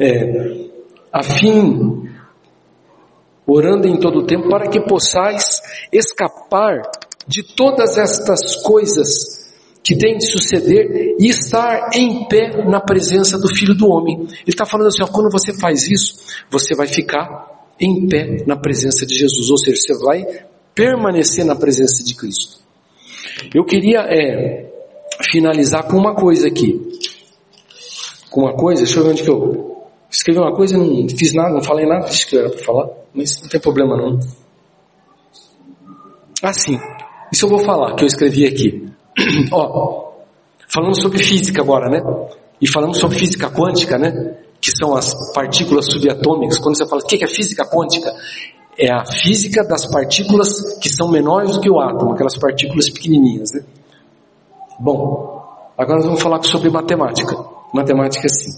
É, 0.00 0.68
a 1.12 1.22
fim, 1.22 2.08
orando 3.46 3.86
em 3.86 4.00
todo 4.00 4.20
o 4.20 4.26
tempo, 4.26 4.48
para 4.48 4.68
que 4.68 4.80
possais 4.80 5.60
escapar 5.92 6.82
de 7.28 7.42
todas 7.54 7.98
estas 7.98 8.56
coisas 8.62 9.52
que 9.84 9.96
tem 9.96 10.16
de 10.16 10.26
suceder 10.26 11.14
e 11.20 11.28
estar 11.28 11.90
em 11.94 12.26
pé 12.26 12.64
na 12.64 12.80
presença 12.80 13.38
do 13.38 13.54
Filho 13.54 13.76
do 13.76 13.86
Homem. 13.86 14.22
Ele 14.22 14.42
está 14.48 14.66
falando 14.66 14.88
assim, 14.88 15.04
ó, 15.04 15.06
quando 15.06 15.30
você 15.30 15.52
faz 15.52 15.86
isso, 15.88 16.16
você 16.50 16.74
vai 16.74 16.88
ficar 16.88 17.68
em 17.78 18.08
pé 18.08 18.44
na 18.44 18.56
presença 18.56 19.06
de 19.06 19.14
Jesus, 19.14 19.50
ou 19.50 19.58
seja, 19.58 19.76
você 19.76 20.04
vai 20.04 20.24
permanecer 20.74 21.44
na 21.44 21.54
presença 21.54 22.02
de 22.02 22.16
Cristo. 22.16 22.61
Eu 23.54 23.64
queria 23.64 24.00
é, 24.00 24.70
finalizar 25.30 25.84
com 25.84 25.96
uma 25.96 26.14
coisa 26.14 26.48
aqui. 26.48 26.80
Com 28.30 28.42
uma 28.42 28.54
coisa, 28.54 28.82
deixa 28.82 28.98
eu 28.98 29.04
ver 29.04 29.10
onde 29.10 29.22
que 29.22 29.30
eu 29.30 29.86
escrevi 30.10 30.38
uma 30.38 30.54
coisa 30.54 30.76
e 30.76 30.78
não 30.78 31.08
fiz 31.08 31.32
nada, 31.32 31.54
não 31.54 31.62
falei 31.62 31.86
nada 31.86 32.06
disso 32.06 32.26
que 32.26 32.36
era 32.36 32.50
para 32.50 32.64
falar, 32.64 32.88
mas 33.14 33.40
não 33.42 33.48
tem 33.48 33.60
problema 33.60 33.96
não. 33.96 34.18
Ah, 36.42 36.52
sim. 36.52 36.78
Isso 37.32 37.46
eu 37.46 37.50
vou 37.50 37.60
falar, 37.60 37.94
que 37.94 38.04
eu 38.04 38.06
escrevi 38.06 38.46
aqui. 38.46 38.86
Ó, 39.52 40.12
falamos 40.68 41.00
sobre 41.00 41.18
física 41.18 41.62
agora, 41.62 41.88
né? 41.88 42.02
E 42.60 42.68
falamos 42.68 42.98
sobre 42.98 43.18
física 43.18 43.50
quântica, 43.50 43.98
né? 43.98 44.36
Que 44.60 44.70
são 44.70 44.94
as 44.94 45.32
partículas 45.32 45.86
subatômicas. 45.86 46.58
Quando 46.58 46.76
você 46.76 46.86
fala, 46.86 47.00
o 47.02 47.06
que 47.06 47.24
é 47.24 47.28
física 47.28 47.64
quântica? 47.64 48.12
É 48.82 48.90
a 48.90 49.04
física 49.06 49.62
das 49.62 49.86
partículas 49.86 50.76
que 50.80 50.88
são 50.88 51.08
menores 51.08 51.52
do 51.52 51.60
que 51.60 51.70
o 51.70 51.78
átomo, 51.78 52.14
aquelas 52.14 52.36
partículas 52.36 52.90
pequenininhas, 52.90 53.52
né? 53.52 53.60
Bom, 54.76 55.40
agora 55.78 55.98
nós 55.98 56.06
vamos 56.06 56.20
falar 56.20 56.42
sobre 56.42 56.68
matemática. 56.68 57.36
Matemática 57.72 58.26
assim. 58.26 58.50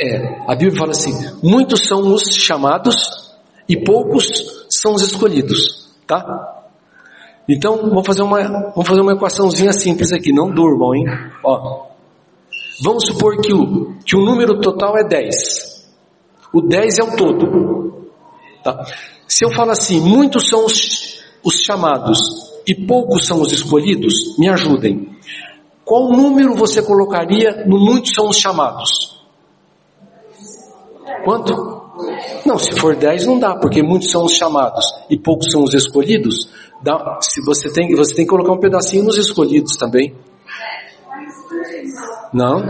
É, 0.00 0.40
a 0.44 0.56
Bíblia 0.56 0.76
fala 0.76 0.90
assim: 0.90 1.12
muitos 1.40 1.86
são 1.86 2.00
os 2.12 2.34
chamados 2.34 3.32
e 3.68 3.76
poucos 3.76 4.66
são 4.68 4.94
os 4.94 5.02
escolhidos, 5.02 5.88
tá? 6.04 6.64
Então, 7.48 7.76
vamos 7.76 8.04
fazer 8.04 8.22
uma, 8.22 8.42
vamos 8.42 8.88
fazer 8.88 9.02
uma 9.02 9.12
equaçãozinha 9.12 9.72
simples 9.72 10.12
aqui, 10.12 10.32
não 10.32 10.50
durmam, 10.50 10.96
hein? 10.96 11.04
Ó, 11.44 11.86
vamos 12.82 13.06
supor 13.06 13.40
que 13.40 13.52
o, 13.52 13.94
que 14.04 14.16
o 14.16 14.24
número 14.24 14.60
total 14.60 14.98
é 14.98 15.04
10. 15.04 15.88
O 16.52 16.60
10 16.60 16.98
é 16.98 17.04
o 17.04 17.16
todo. 17.16 17.89
Tá? 18.62 18.84
Se 19.26 19.44
eu 19.44 19.50
falo 19.50 19.70
assim, 19.70 20.00
muitos 20.00 20.48
são 20.48 20.64
os, 20.64 21.22
os 21.44 21.62
chamados 21.62 22.18
e 22.66 22.74
poucos 22.74 23.26
são 23.26 23.40
os 23.40 23.52
escolhidos, 23.52 24.36
me 24.38 24.48
ajudem. 24.48 25.16
Qual 25.84 26.10
número 26.10 26.54
você 26.54 26.82
colocaria 26.82 27.64
no 27.66 27.78
muitos 27.78 28.14
são 28.14 28.28
os 28.28 28.36
chamados? 28.36 29.20
Quanto? 31.24 31.80
Não, 32.46 32.58
se 32.58 32.78
for 32.78 32.96
10 32.96 33.26
não 33.26 33.38
dá, 33.38 33.56
porque 33.56 33.82
muitos 33.82 34.10
são 34.10 34.24
os 34.24 34.32
chamados 34.32 34.84
e 35.08 35.18
poucos 35.18 35.50
são 35.50 35.62
os 35.62 35.74
escolhidos. 35.74 36.48
Dá, 36.82 37.18
se 37.20 37.44
você 37.44 37.70
tem, 37.72 37.94
você 37.94 38.14
tem 38.14 38.24
que 38.24 38.30
colocar 38.30 38.52
um 38.52 38.60
pedacinho 38.60 39.04
nos 39.04 39.18
escolhidos 39.18 39.76
também. 39.76 40.14
Não? 42.32 42.60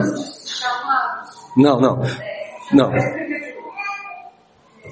Não, 1.57 1.81
não. 1.81 2.03
Não. 2.73 2.91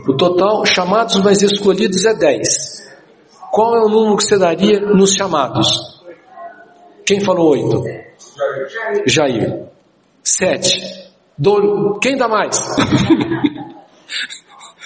O 0.09 0.17
total, 0.17 0.65
chamados 0.65 1.23
mais 1.23 1.43
escolhidos 1.43 2.05
é 2.07 2.15
10. 2.15 2.89
Qual 3.53 3.77
é 3.77 3.81
o 3.85 3.89
número 3.89 4.17
que 4.17 4.25
você 4.25 4.39
daria 4.39 4.81
nos 4.81 5.13
chamados? 5.13 6.03
Quem 7.05 7.21
falou 7.21 7.51
8? 7.51 7.85
Jair. 9.07 9.67
7. 10.23 11.13
Do... 11.37 11.99
Quem 12.01 12.17
dá 12.17 12.27
mais? 12.27 12.59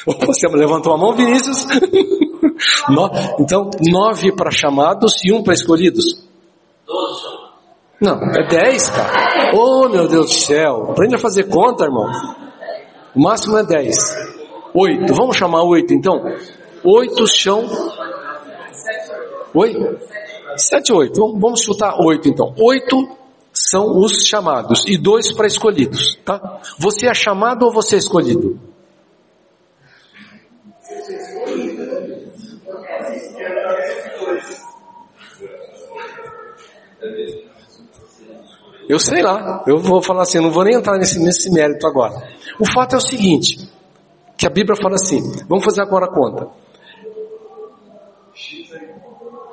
Você 0.04 0.48
levantou 0.48 0.92
a 0.92 0.98
mão, 0.98 1.14
Vinícius? 1.14 1.66
No, 2.88 3.10
então, 3.38 3.70
nove 3.88 4.32
para 4.32 4.50
chamados 4.50 5.24
e 5.24 5.32
um 5.32 5.42
para 5.42 5.54
escolhidos? 5.54 6.24
Não, 8.00 8.20
é 8.20 8.48
dez, 8.48 8.90
cara. 8.90 9.52
Oh, 9.54 9.88
meu 9.88 10.08
Deus 10.08 10.26
do 10.26 10.32
céu. 10.32 10.90
Aprende 10.90 11.14
a 11.14 11.18
fazer 11.18 11.44
conta, 11.48 11.84
irmão. 11.84 12.10
O 13.14 13.20
máximo 13.20 13.58
é 13.58 13.64
dez. 13.64 13.96
Oito. 14.74 15.14
Vamos 15.14 15.36
chamar 15.36 15.62
oito, 15.64 15.92
então? 15.92 16.22
Oito 16.84 17.26
são... 17.26 17.66
Oi? 19.54 19.98
Sete, 20.56 20.92
oito. 20.92 21.38
Vamos 21.38 21.62
chutar 21.62 21.94
oito, 22.00 22.28
então. 22.28 22.54
Oito 22.58 23.16
são 23.52 23.98
os 23.98 24.26
chamados 24.26 24.84
e 24.86 24.96
dois 24.96 25.30
para 25.32 25.46
escolhidos, 25.46 26.18
tá? 26.24 26.60
Você 26.78 27.06
é 27.06 27.14
chamado 27.14 27.64
ou 27.66 27.72
você 27.72 27.96
é 27.96 27.98
escolhido? 27.98 28.58
Eu 38.88 38.98
sei 38.98 39.22
lá, 39.22 39.64
eu 39.66 39.78
vou 39.78 40.02
falar 40.02 40.22
assim, 40.22 40.40
não 40.40 40.50
vou 40.50 40.64
nem 40.64 40.74
entrar 40.74 40.98
nesse, 40.98 41.18
nesse 41.18 41.50
mérito 41.50 41.86
agora. 41.86 42.28
O 42.58 42.66
fato 42.66 42.94
é 42.94 42.98
o 42.98 43.00
seguinte, 43.00 43.71
que 44.42 44.46
a 44.46 44.50
Bíblia 44.50 44.74
fala 44.74 44.96
assim, 44.96 45.22
vamos 45.48 45.64
fazer 45.64 45.82
agora 45.82 46.06
a 46.06 46.08
conta. 46.08 46.48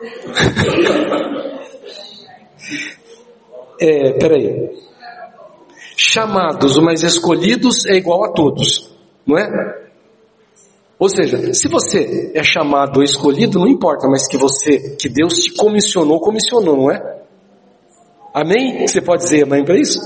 é, 3.80 4.14
peraí. 4.14 4.72
Chamados, 5.96 6.80
mas 6.80 7.04
escolhidos 7.04 7.86
é 7.86 7.98
igual 7.98 8.24
a 8.24 8.32
todos, 8.32 8.90
não 9.28 9.38
é? 9.38 9.48
Ou 10.98 11.08
seja, 11.08 11.54
se 11.54 11.68
você 11.68 12.32
é 12.34 12.42
chamado 12.42 12.98
ou 12.98 13.04
escolhido, 13.04 13.60
não 13.60 13.68
importa, 13.68 14.08
mas 14.08 14.28
que 14.28 14.38
você, 14.38 14.96
que 14.96 15.08
Deus 15.08 15.36
te 15.36 15.54
comissionou, 15.54 16.20
comissionou, 16.20 16.76
não 16.76 16.90
é? 16.90 17.20
Amém? 18.34 18.88
Você 18.88 19.02
pode 19.02 19.22
dizer 19.22 19.44
amém 19.44 19.64
para 19.64 19.80
isso? 19.80 20.00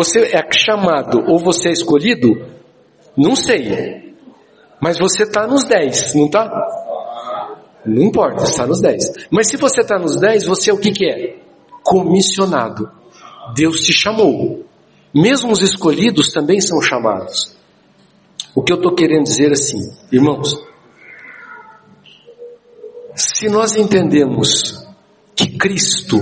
Você 0.00 0.20
é 0.34 0.42
chamado 0.50 1.22
ou 1.30 1.38
você 1.38 1.68
é 1.68 1.72
escolhido? 1.72 2.30
Não 3.14 3.36
sei. 3.36 4.14
Mas 4.80 4.98
você 4.98 5.24
está 5.24 5.46
nos 5.46 5.64
10, 5.64 6.14
não 6.14 6.24
está? 6.24 6.48
Não 7.84 8.04
importa, 8.04 8.44
está 8.44 8.66
nos 8.66 8.80
10. 8.80 9.28
Mas 9.30 9.48
se 9.48 9.58
você 9.58 9.82
está 9.82 9.98
nos 9.98 10.16
10, 10.16 10.46
você 10.46 10.70
é 10.70 10.72
o 10.72 10.78
que, 10.78 10.90
que 10.90 11.04
é? 11.04 11.36
Comissionado. 11.84 12.90
Deus 13.54 13.82
te 13.82 13.92
chamou. 13.92 14.64
Mesmo 15.14 15.52
os 15.52 15.60
escolhidos 15.60 16.32
também 16.32 16.62
são 16.62 16.80
chamados. 16.80 17.54
O 18.54 18.62
que 18.62 18.72
eu 18.72 18.78
estou 18.78 18.94
querendo 18.94 19.24
dizer 19.24 19.52
assim, 19.52 19.80
irmãos, 20.10 20.64
se 23.14 23.50
nós 23.50 23.76
entendemos 23.76 24.82
que 25.36 25.58
Cristo 25.58 26.16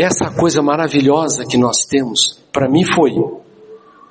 essa 0.00 0.30
coisa 0.30 0.62
maravilhosa 0.62 1.46
que 1.46 1.56
nós 1.56 1.86
temos, 1.86 2.38
para 2.52 2.68
mim 2.68 2.84
foi. 2.84 3.12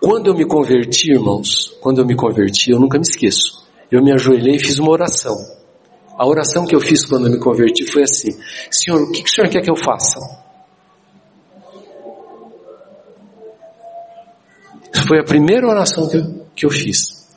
Quando 0.01 0.27
eu 0.27 0.33
me 0.33 0.45
converti, 0.45 1.11
irmãos, 1.11 1.75
quando 1.81 1.99
eu 1.99 2.05
me 2.05 2.15
converti, 2.15 2.71
eu 2.71 2.79
nunca 2.79 2.97
me 2.97 3.03
esqueço. 3.03 3.65
Eu 3.91 4.03
me 4.03 4.11
ajoelhei 4.11 4.55
e 4.55 4.59
fiz 4.59 4.79
uma 4.79 4.91
oração. 4.91 5.35
A 6.17 6.27
oração 6.27 6.65
que 6.65 6.75
eu 6.75 6.79
fiz 6.79 7.05
quando 7.05 7.27
eu 7.27 7.33
me 7.33 7.39
converti 7.39 7.85
foi 7.85 8.03
assim: 8.03 8.35
Senhor, 8.71 9.01
o 9.01 9.11
que, 9.11 9.21
que 9.21 9.29
o 9.29 9.33
Senhor 9.33 9.49
quer 9.49 9.61
que 9.61 9.69
eu 9.69 9.75
faça? 9.75 10.19
Foi 15.07 15.19
a 15.19 15.23
primeira 15.23 15.67
oração 15.67 16.07
que 16.07 16.17
eu, 16.17 16.45
que 16.55 16.65
eu 16.65 16.69
fiz. 16.69 17.27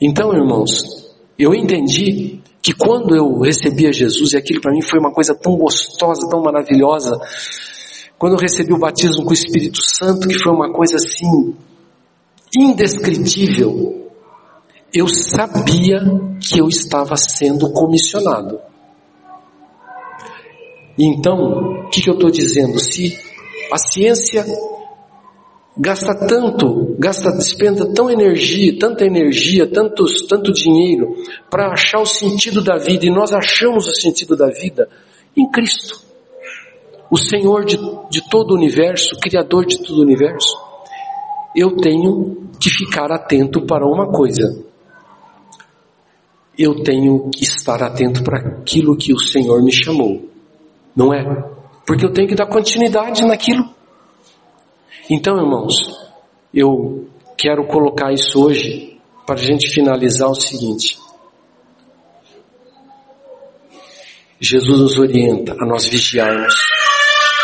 Então, 0.00 0.32
irmãos, 0.32 1.08
eu 1.38 1.54
entendi 1.54 2.40
que 2.62 2.72
quando 2.72 3.16
eu 3.16 3.40
recebi 3.40 3.86
a 3.86 3.92
Jesus, 3.92 4.32
e 4.32 4.36
aquilo 4.36 4.60
para 4.60 4.72
mim 4.72 4.82
foi 4.82 5.00
uma 5.00 5.12
coisa 5.12 5.34
tão 5.34 5.56
gostosa, 5.56 6.28
tão 6.28 6.42
maravilhosa, 6.42 7.18
quando 8.18 8.32
eu 8.32 8.38
recebi 8.38 8.72
o 8.72 8.78
batismo 8.78 9.24
com 9.24 9.30
o 9.30 9.34
Espírito 9.34 9.80
Santo, 9.80 10.26
que 10.26 10.38
foi 10.38 10.52
uma 10.52 10.72
coisa 10.72 10.96
assim, 10.96 11.54
indescritível, 12.56 14.10
eu 14.92 15.06
sabia 15.06 16.00
que 16.40 16.60
eu 16.60 16.68
estava 16.68 17.16
sendo 17.16 17.70
comissionado. 17.72 18.58
Então, 20.98 21.84
o 21.84 21.88
que, 21.90 22.02
que 22.02 22.10
eu 22.10 22.14
estou 22.14 22.30
dizendo? 22.30 22.78
Se 22.80 23.16
a 23.70 23.78
ciência 23.78 24.44
gasta 25.76 26.12
tanto, 26.26 26.96
gasta, 26.98 27.30
despenda 27.30 27.92
tão 27.94 28.10
energia, 28.10 28.76
tanta 28.76 29.04
energia, 29.04 29.70
tantos, 29.70 30.26
tanto 30.26 30.52
dinheiro 30.52 31.14
para 31.48 31.72
achar 31.72 32.00
o 32.00 32.06
sentido 32.06 32.60
da 32.60 32.76
vida 32.76 33.06
e 33.06 33.10
nós 33.10 33.32
achamos 33.32 33.86
o 33.86 33.94
sentido 33.94 34.36
da 34.36 34.48
vida 34.48 34.88
em 35.36 35.48
Cristo. 35.48 36.07
O 37.10 37.16
Senhor 37.16 37.64
de, 37.64 37.76
de 38.10 38.28
todo 38.28 38.52
o 38.52 38.54
universo, 38.54 39.14
o 39.14 39.20
Criador 39.20 39.66
de 39.66 39.78
todo 39.78 39.98
o 39.98 40.02
universo, 40.02 40.56
eu 41.54 41.76
tenho 41.76 42.48
que 42.60 42.68
ficar 42.70 43.10
atento 43.10 43.64
para 43.66 43.86
uma 43.86 44.10
coisa. 44.12 44.64
Eu 46.56 46.82
tenho 46.82 47.30
que 47.30 47.44
estar 47.44 47.82
atento 47.82 48.22
para 48.22 48.38
aquilo 48.38 48.96
que 48.96 49.12
o 49.12 49.18
Senhor 49.18 49.62
me 49.62 49.72
chamou. 49.72 50.28
Não 50.94 51.14
é? 51.14 51.24
Porque 51.86 52.04
eu 52.04 52.12
tenho 52.12 52.28
que 52.28 52.34
dar 52.34 52.46
continuidade 52.46 53.24
naquilo. 53.24 53.64
Então, 55.08 55.38
irmãos, 55.38 55.76
eu 56.52 57.08
quero 57.36 57.66
colocar 57.66 58.12
isso 58.12 58.44
hoje 58.44 59.00
para 59.26 59.36
a 59.36 59.42
gente 59.42 59.68
finalizar 59.70 60.28
o 60.28 60.34
seguinte. 60.34 60.98
Jesus 64.40 64.80
nos 64.80 64.98
orienta 64.98 65.52
a 65.52 65.66
nós 65.66 65.88
vigiarmos, 65.88 66.54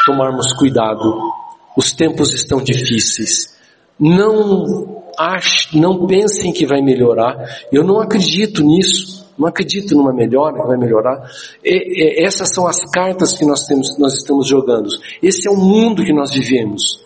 tomarmos 0.04 0.52
cuidado. 0.52 1.32
Os 1.76 1.92
tempos 1.92 2.32
estão 2.32 2.62
difíceis. 2.62 3.54
Não 3.98 5.02
ache, 5.18 5.78
não 5.78 6.06
pensem 6.06 6.52
que 6.52 6.66
vai 6.66 6.80
melhorar. 6.80 7.36
Eu 7.72 7.84
não 7.84 8.00
acredito 8.00 8.62
nisso. 8.62 9.24
Não 9.36 9.48
acredito 9.48 9.96
numa 9.96 10.12
melhora 10.12 10.54
que 10.60 10.66
vai 10.66 10.76
melhorar. 10.76 11.28
E, 11.64 12.20
e, 12.20 12.24
essas 12.24 12.54
são 12.54 12.68
as 12.68 12.84
cartas 12.90 13.32
que 13.36 13.44
nós 13.44 13.66
temos, 13.66 13.98
nós 13.98 14.14
estamos 14.14 14.46
jogando. 14.46 14.88
Esse 15.20 15.48
é 15.48 15.50
o 15.50 15.56
mundo 15.56 16.04
que 16.04 16.12
nós 16.12 16.32
vivemos. 16.32 17.02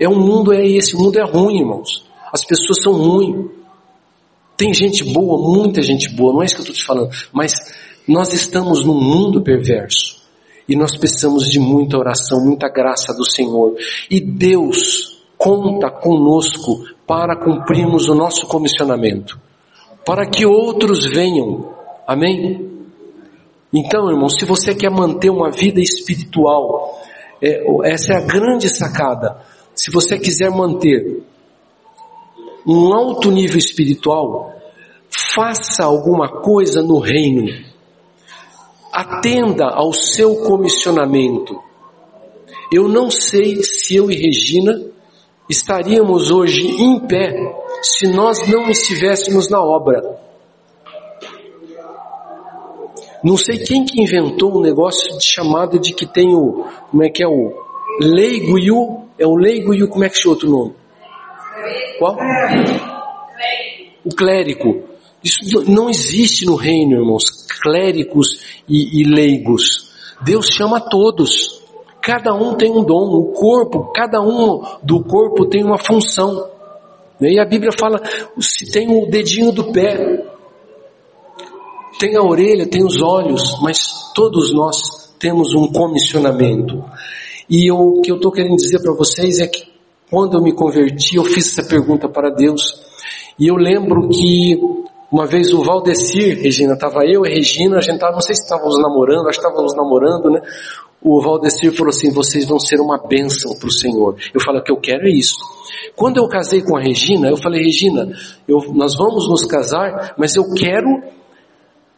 É 0.00 0.08
um 0.08 0.18
mundo 0.18 0.52
é 0.52 0.66
esse, 0.66 0.96
o 0.96 0.98
mundo 0.98 1.18
é 1.18 1.24
ruim, 1.24 1.60
irmãos. 1.60 2.04
As 2.32 2.44
pessoas 2.44 2.82
são 2.82 2.92
ruins. 2.92 3.50
Tem 4.56 4.74
gente 4.74 5.04
boa, 5.04 5.40
muita 5.56 5.80
gente 5.82 6.08
boa, 6.08 6.32
não 6.32 6.42
é 6.42 6.46
isso 6.46 6.56
que 6.56 6.60
eu 6.62 6.64
estou 6.64 6.76
te 6.76 6.84
falando, 6.84 7.10
mas 7.32 7.52
nós 8.08 8.32
estamos 8.32 8.84
num 8.84 9.00
mundo 9.00 9.40
perverso 9.40 10.18
e 10.68 10.76
nós 10.76 10.96
precisamos 10.96 11.48
de 11.48 11.58
muita 11.58 11.96
oração, 11.96 12.44
muita 12.44 12.68
graça 12.68 13.14
do 13.14 13.24
Senhor. 13.24 13.74
E 14.10 14.20
Deus 14.20 15.22
conta 15.36 15.90
conosco 15.90 16.84
para 17.06 17.36
cumprirmos 17.36 18.08
o 18.08 18.14
nosso 18.14 18.46
comissionamento, 18.46 19.40
para 20.04 20.28
que 20.28 20.44
outros 20.44 21.06
venham. 21.06 21.74
Amém? 22.06 22.68
Então, 23.72 24.10
irmão, 24.10 24.28
se 24.28 24.44
você 24.44 24.74
quer 24.74 24.90
manter 24.90 25.30
uma 25.30 25.50
vida 25.50 25.80
espiritual, 25.80 27.00
é, 27.40 27.62
essa 27.84 28.12
é 28.12 28.16
a 28.16 28.26
grande 28.26 28.68
sacada. 28.68 29.40
Se 29.74 29.90
você 29.90 30.18
quiser 30.18 30.50
manter 30.50 31.22
um 32.66 32.92
alto 32.92 33.30
nível 33.30 33.56
espiritual, 33.58 34.52
faça 35.08 35.84
alguma 35.84 36.28
coisa 36.42 36.82
no 36.82 36.98
reino 36.98 37.46
atenda 38.98 39.66
ao 39.66 39.92
seu 39.92 40.34
comissionamento. 40.42 41.62
Eu 42.72 42.88
não 42.88 43.12
sei 43.12 43.62
se 43.62 43.94
eu 43.94 44.10
e 44.10 44.16
Regina 44.16 44.90
estaríamos 45.48 46.32
hoje 46.32 46.66
em 46.66 46.98
pé 47.06 47.32
se 47.80 48.08
nós 48.08 48.48
não 48.48 48.68
estivéssemos 48.68 49.48
na 49.48 49.62
obra. 49.62 50.02
Não 53.22 53.36
sei 53.36 53.58
quem 53.58 53.84
que 53.84 54.02
inventou 54.02 54.54
o 54.54 54.58
um 54.58 54.62
negócio 54.62 55.16
de 55.16 55.24
chamado 55.24 55.78
de 55.78 55.94
que 55.94 56.04
tem 56.04 56.34
o, 56.34 56.66
como 56.90 57.04
é 57.04 57.08
que 57.08 57.22
é 57.22 57.28
o 57.28 57.52
leigo 58.00 58.58
e 58.58 58.72
o, 58.72 59.04
é 59.16 59.26
o 59.26 59.36
leigo 59.36 59.72
e 59.72 59.84
o, 59.84 59.88
como 59.88 60.02
é 60.02 60.08
que 60.08 60.26
é 60.26 60.28
outro 60.28 60.50
nome? 60.50 60.74
Qual? 62.00 62.16
O 64.04 64.14
clérigo. 64.14 64.87
Isso 65.22 65.70
não 65.70 65.90
existe 65.90 66.44
no 66.46 66.54
reino, 66.54 66.92
irmãos, 66.92 67.24
clérigos 67.62 68.40
e, 68.68 69.00
e 69.00 69.04
leigos. 69.04 69.88
Deus 70.22 70.46
chama 70.46 70.80
todos. 70.80 71.62
Cada 72.00 72.32
um 72.34 72.54
tem 72.54 72.70
um 72.70 72.84
dom. 72.84 73.10
O 73.10 73.32
corpo, 73.32 73.92
cada 73.92 74.20
um 74.20 74.62
do 74.82 75.02
corpo 75.02 75.46
tem 75.46 75.64
uma 75.64 75.78
função. 75.78 76.48
E 77.20 77.38
a 77.40 77.44
Bíblia 77.44 77.72
fala, 77.78 78.00
se 78.38 78.70
tem 78.70 78.88
o 78.88 79.10
dedinho 79.10 79.50
do 79.50 79.72
pé, 79.72 80.24
tem 81.98 82.16
a 82.16 82.22
orelha, 82.22 82.66
tem 82.66 82.84
os 82.84 83.02
olhos, 83.02 83.60
mas 83.60 84.12
todos 84.14 84.52
nós 84.54 85.12
temos 85.18 85.52
um 85.52 85.66
comissionamento. 85.72 86.84
E 87.50 87.72
o 87.72 88.00
que 88.00 88.12
eu 88.12 88.16
estou 88.16 88.30
querendo 88.30 88.56
dizer 88.56 88.80
para 88.80 88.94
vocês 88.94 89.40
é 89.40 89.48
que 89.48 89.66
quando 90.08 90.38
eu 90.38 90.42
me 90.42 90.52
converti, 90.52 91.16
eu 91.16 91.24
fiz 91.24 91.48
essa 91.58 91.68
pergunta 91.68 92.08
para 92.08 92.30
Deus. 92.30 92.80
E 93.38 93.48
eu 93.48 93.56
lembro 93.56 94.08
que 94.08 94.58
uma 95.10 95.26
vez 95.26 95.54
o 95.54 95.62
Valdecir, 95.62 96.38
Regina, 96.38 96.74
estava 96.74 97.04
eu 97.06 97.24
e 97.24 97.30
Regina, 97.30 97.78
a 97.78 97.80
gente 97.80 97.98
tava, 97.98 98.12
não 98.12 98.20
sei 98.20 98.34
se 98.34 98.42
estávamos 98.42 98.78
namorando, 98.78 99.28
acho 99.28 99.40
que 99.40 99.46
estávamos 99.46 99.74
namorando, 99.74 100.30
né? 100.30 100.40
O 101.00 101.22
Valdecir 101.22 101.72
falou 101.72 101.90
assim, 101.90 102.12
vocês 102.12 102.44
vão 102.44 102.58
ser 102.58 102.78
uma 102.80 102.98
bênção 102.98 103.56
para 103.56 103.68
o 103.68 103.72
Senhor. 103.72 104.16
Eu 104.34 104.40
falei, 104.40 104.60
o 104.60 104.64
que 104.64 104.72
eu 104.72 104.80
quero 104.80 105.06
é 105.06 105.10
isso. 105.10 105.38
Quando 105.96 106.18
eu 106.18 106.28
casei 106.28 106.60
com 106.60 106.76
a 106.76 106.80
Regina, 106.80 107.28
eu 107.28 107.36
falei, 107.36 107.62
Regina, 107.62 108.08
eu, 108.46 108.58
nós 108.74 108.96
vamos 108.96 109.28
nos 109.28 109.46
casar, 109.46 110.14
mas 110.18 110.36
eu 110.36 110.44
quero 110.52 111.02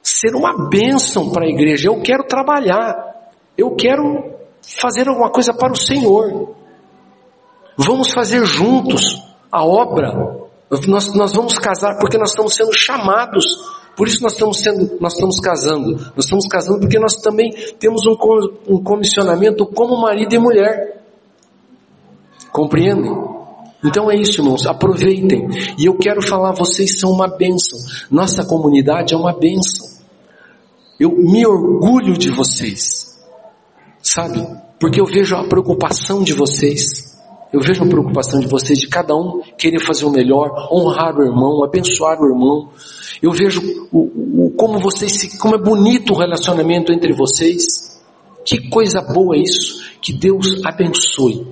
ser 0.02 0.34
uma 0.34 0.68
bênção 0.68 1.30
para 1.30 1.46
a 1.46 1.48
igreja, 1.48 1.88
eu 1.88 2.00
quero 2.02 2.24
trabalhar, 2.24 3.32
eu 3.58 3.74
quero 3.74 4.34
fazer 4.62 5.08
alguma 5.08 5.30
coisa 5.30 5.52
para 5.52 5.72
o 5.72 5.76
Senhor. 5.76 6.54
Vamos 7.76 8.12
fazer 8.12 8.44
juntos 8.44 9.20
a 9.50 9.64
obra 9.64 10.48
nós, 10.86 11.12
nós 11.14 11.32
vamos 11.34 11.58
casar 11.58 11.98
porque 11.98 12.16
nós 12.16 12.30
estamos 12.30 12.54
sendo 12.54 12.72
chamados. 12.72 13.44
Por 13.96 14.06
isso 14.06 14.22
nós 14.22 14.32
estamos 14.32 14.60
sendo, 14.60 14.98
nós 15.00 15.14
estamos 15.14 15.40
casando. 15.40 15.92
Nós 16.14 16.24
estamos 16.24 16.46
casando 16.46 16.80
porque 16.80 16.98
nós 16.98 17.16
também 17.16 17.50
temos 17.78 18.06
um, 18.06 18.16
um 18.68 18.82
comissionamento 18.82 19.66
como 19.66 20.00
marido 20.00 20.32
e 20.32 20.38
mulher. 20.38 21.02
Compreendem? 22.52 23.12
Então 23.84 24.10
é 24.10 24.16
isso, 24.16 24.40
irmãos. 24.40 24.66
Aproveitem. 24.66 25.48
E 25.76 25.86
eu 25.86 25.96
quero 25.96 26.22
falar, 26.22 26.52
vocês 26.52 27.00
são 27.00 27.10
uma 27.10 27.26
bênção. 27.26 27.78
Nossa 28.10 28.44
comunidade 28.44 29.12
é 29.12 29.16
uma 29.16 29.32
bênção. 29.32 29.88
Eu 30.98 31.10
me 31.10 31.44
orgulho 31.46 32.16
de 32.16 32.30
vocês. 32.30 33.18
Sabe? 34.02 34.46
Porque 34.78 35.00
eu 35.00 35.06
vejo 35.06 35.34
a 35.34 35.48
preocupação 35.48 36.22
de 36.22 36.32
vocês. 36.32 37.09
Eu 37.52 37.60
vejo 37.60 37.82
a 37.82 37.88
preocupação 37.88 38.38
de 38.38 38.46
vocês, 38.46 38.78
de 38.78 38.88
cada 38.88 39.14
um 39.14 39.42
querer 39.58 39.80
fazer 39.80 40.04
o 40.04 40.10
melhor, 40.10 40.68
honrar 40.72 41.16
o 41.16 41.22
irmão, 41.22 41.64
abençoar 41.64 42.20
o 42.20 42.26
irmão. 42.26 42.70
Eu 43.20 43.32
vejo 43.32 43.60
o, 43.90 44.46
o, 44.46 44.50
como 44.56 44.78
vocês 44.78 45.12
se, 45.12 45.38
como 45.38 45.56
é 45.56 45.58
bonito 45.58 46.12
o 46.12 46.16
relacionamento 46.16 46.92
entre 46.92 47.12
vocês. 47.12 48.00
Que 48.44 48.68
coisa 48.70 49.00
boa 49.00 49.36
isso. 49.36 49.82
Que 50.00 50.12
Deus 50.12 50.64
abençoe. 50.64 51.46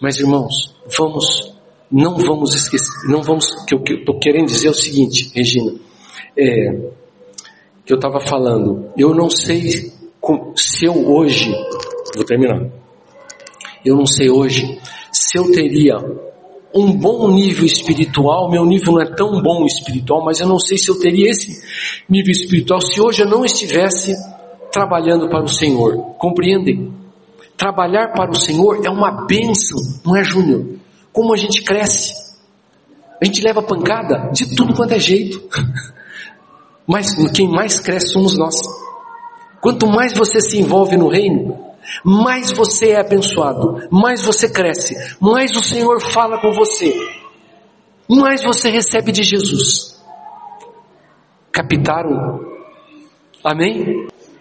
Mas 0.00 0.18
irmãos, 0.18 0.74
vamos, 0.96 1.52
não 1.90 2.16
vamos 2.16 2.54
esquecer, 2.54 3.08
não 3.08 3.22
vamos, 3.22 3.46
que 3.66 3.74
eu 3.74 3.82
estou 3.82 4.18
querendo 4.18 4.46
dizer 4.46 4.68
é 4.68 4.70
o 4.70 4.74
seguinte, 4.74 5.30
Regina, 5.34 5.74
é, 6.36 6.90
que 7.84 7.92
eu 7.92 7.96
estava 7.96 8.18
falando, 8.20 8.90
eu 8.96 9.14
não 9.14 9.28
sei 9.28 9.92
se 10.56 10.86
eu 10.86 11.08
hoje, 11.08 11.52
vou 12.14 12.24
terminar, 12.24 12.66
eu 13.84 13.96
não 13.96 14.06
sei 14.06 14.30
hoje 14.30 14.80
se 15.22 15.38
eu 15.38 15.52
teria 15.52 15.96
um 16.74 16.92
bom 16.92 17.30
nível 17.30 17.64
espiritual, 17.64 18.50
meu 18.50 18.64
nível 18.64 18.94
não 18.94 19.02
é 19.02 19.14
tão 19.14 19.40
bom 19.40 19.64
espiritual, 19.64 20.24
mas 20.24 20.40
eu 20.40 20.48
não 20.48 20.58
sei 20.58 20.76
se 20.76 20.90
eu 20.90 20.98
teria 20.98 21.30
esse 21.30 21.62
nível 22.08 22.32
espiritual 22.32 22.80
se 22.80 23.00
hoje 23.00 23.22
eu 23.22 23.28
não 23.28 23.44
estivesse 23.44 24.14
trabalhando 24.72 25.28
para 25.28 25.44
o 25.44 25.48
Senhor. 25.48 26.16
Compreendem? 26.18 26.92
Trabalhar 27.56 28.08
para 28.08 28.32
o 28.32 28.34
Senhor 28.34 28.84
é 28.84 28.90
uma 28.90 29.26
bênção, 29.26 29.78
não 30.04 30.16
é, 30.16 30.24
Júnior? 30.24 30.80
Como 31.12 31.32
a 31.32 31.36
gente 31.36 31.62
cresce. 31.62 32.14
A 33.20 33.24
gente 33.24 33.42
leva 33.42 33.62
pancada 33.62 34.30
de 34.32 34.56
tudo 34.56 34.74
quanto 34.74 34.94
é 34.94 34.98
jeito. 34.98 35.40
Mas 36.84 37.14
quem 37.32 37.48
mais 37.48 37.78
cresce 37.78 38.08
somos 38.08 38.36
nós. 38.36 38.56
Quanto 39.60 39.86
mais 39.86 40.14
você 40.14 40.40
se 40.40 40.58
envolve 40.58 40.96
no 40.96 41.08
reino, 41.08 41.71
mais 42.04 42.50
você 42.50 42.90
é 42.90 43.00
abençoado, 43.00 43.88
mais 43.90 44.24
você 44.24 44.48
cresce, 44.48 44.94
mais 45.20 45.54
o 45.56 45.62
Senhor 45.62 46.00
fala 46.00 46.40
com 46.40 46.52
você, 46.52 46.94
mais 48.08 48.42
você 48.42 48.70
recebe 48.70 49.12
de 49.12 49.22
Jesus. 49.22 50.00
Captaram? 51.50 52.40
Amém? 53.44 54.08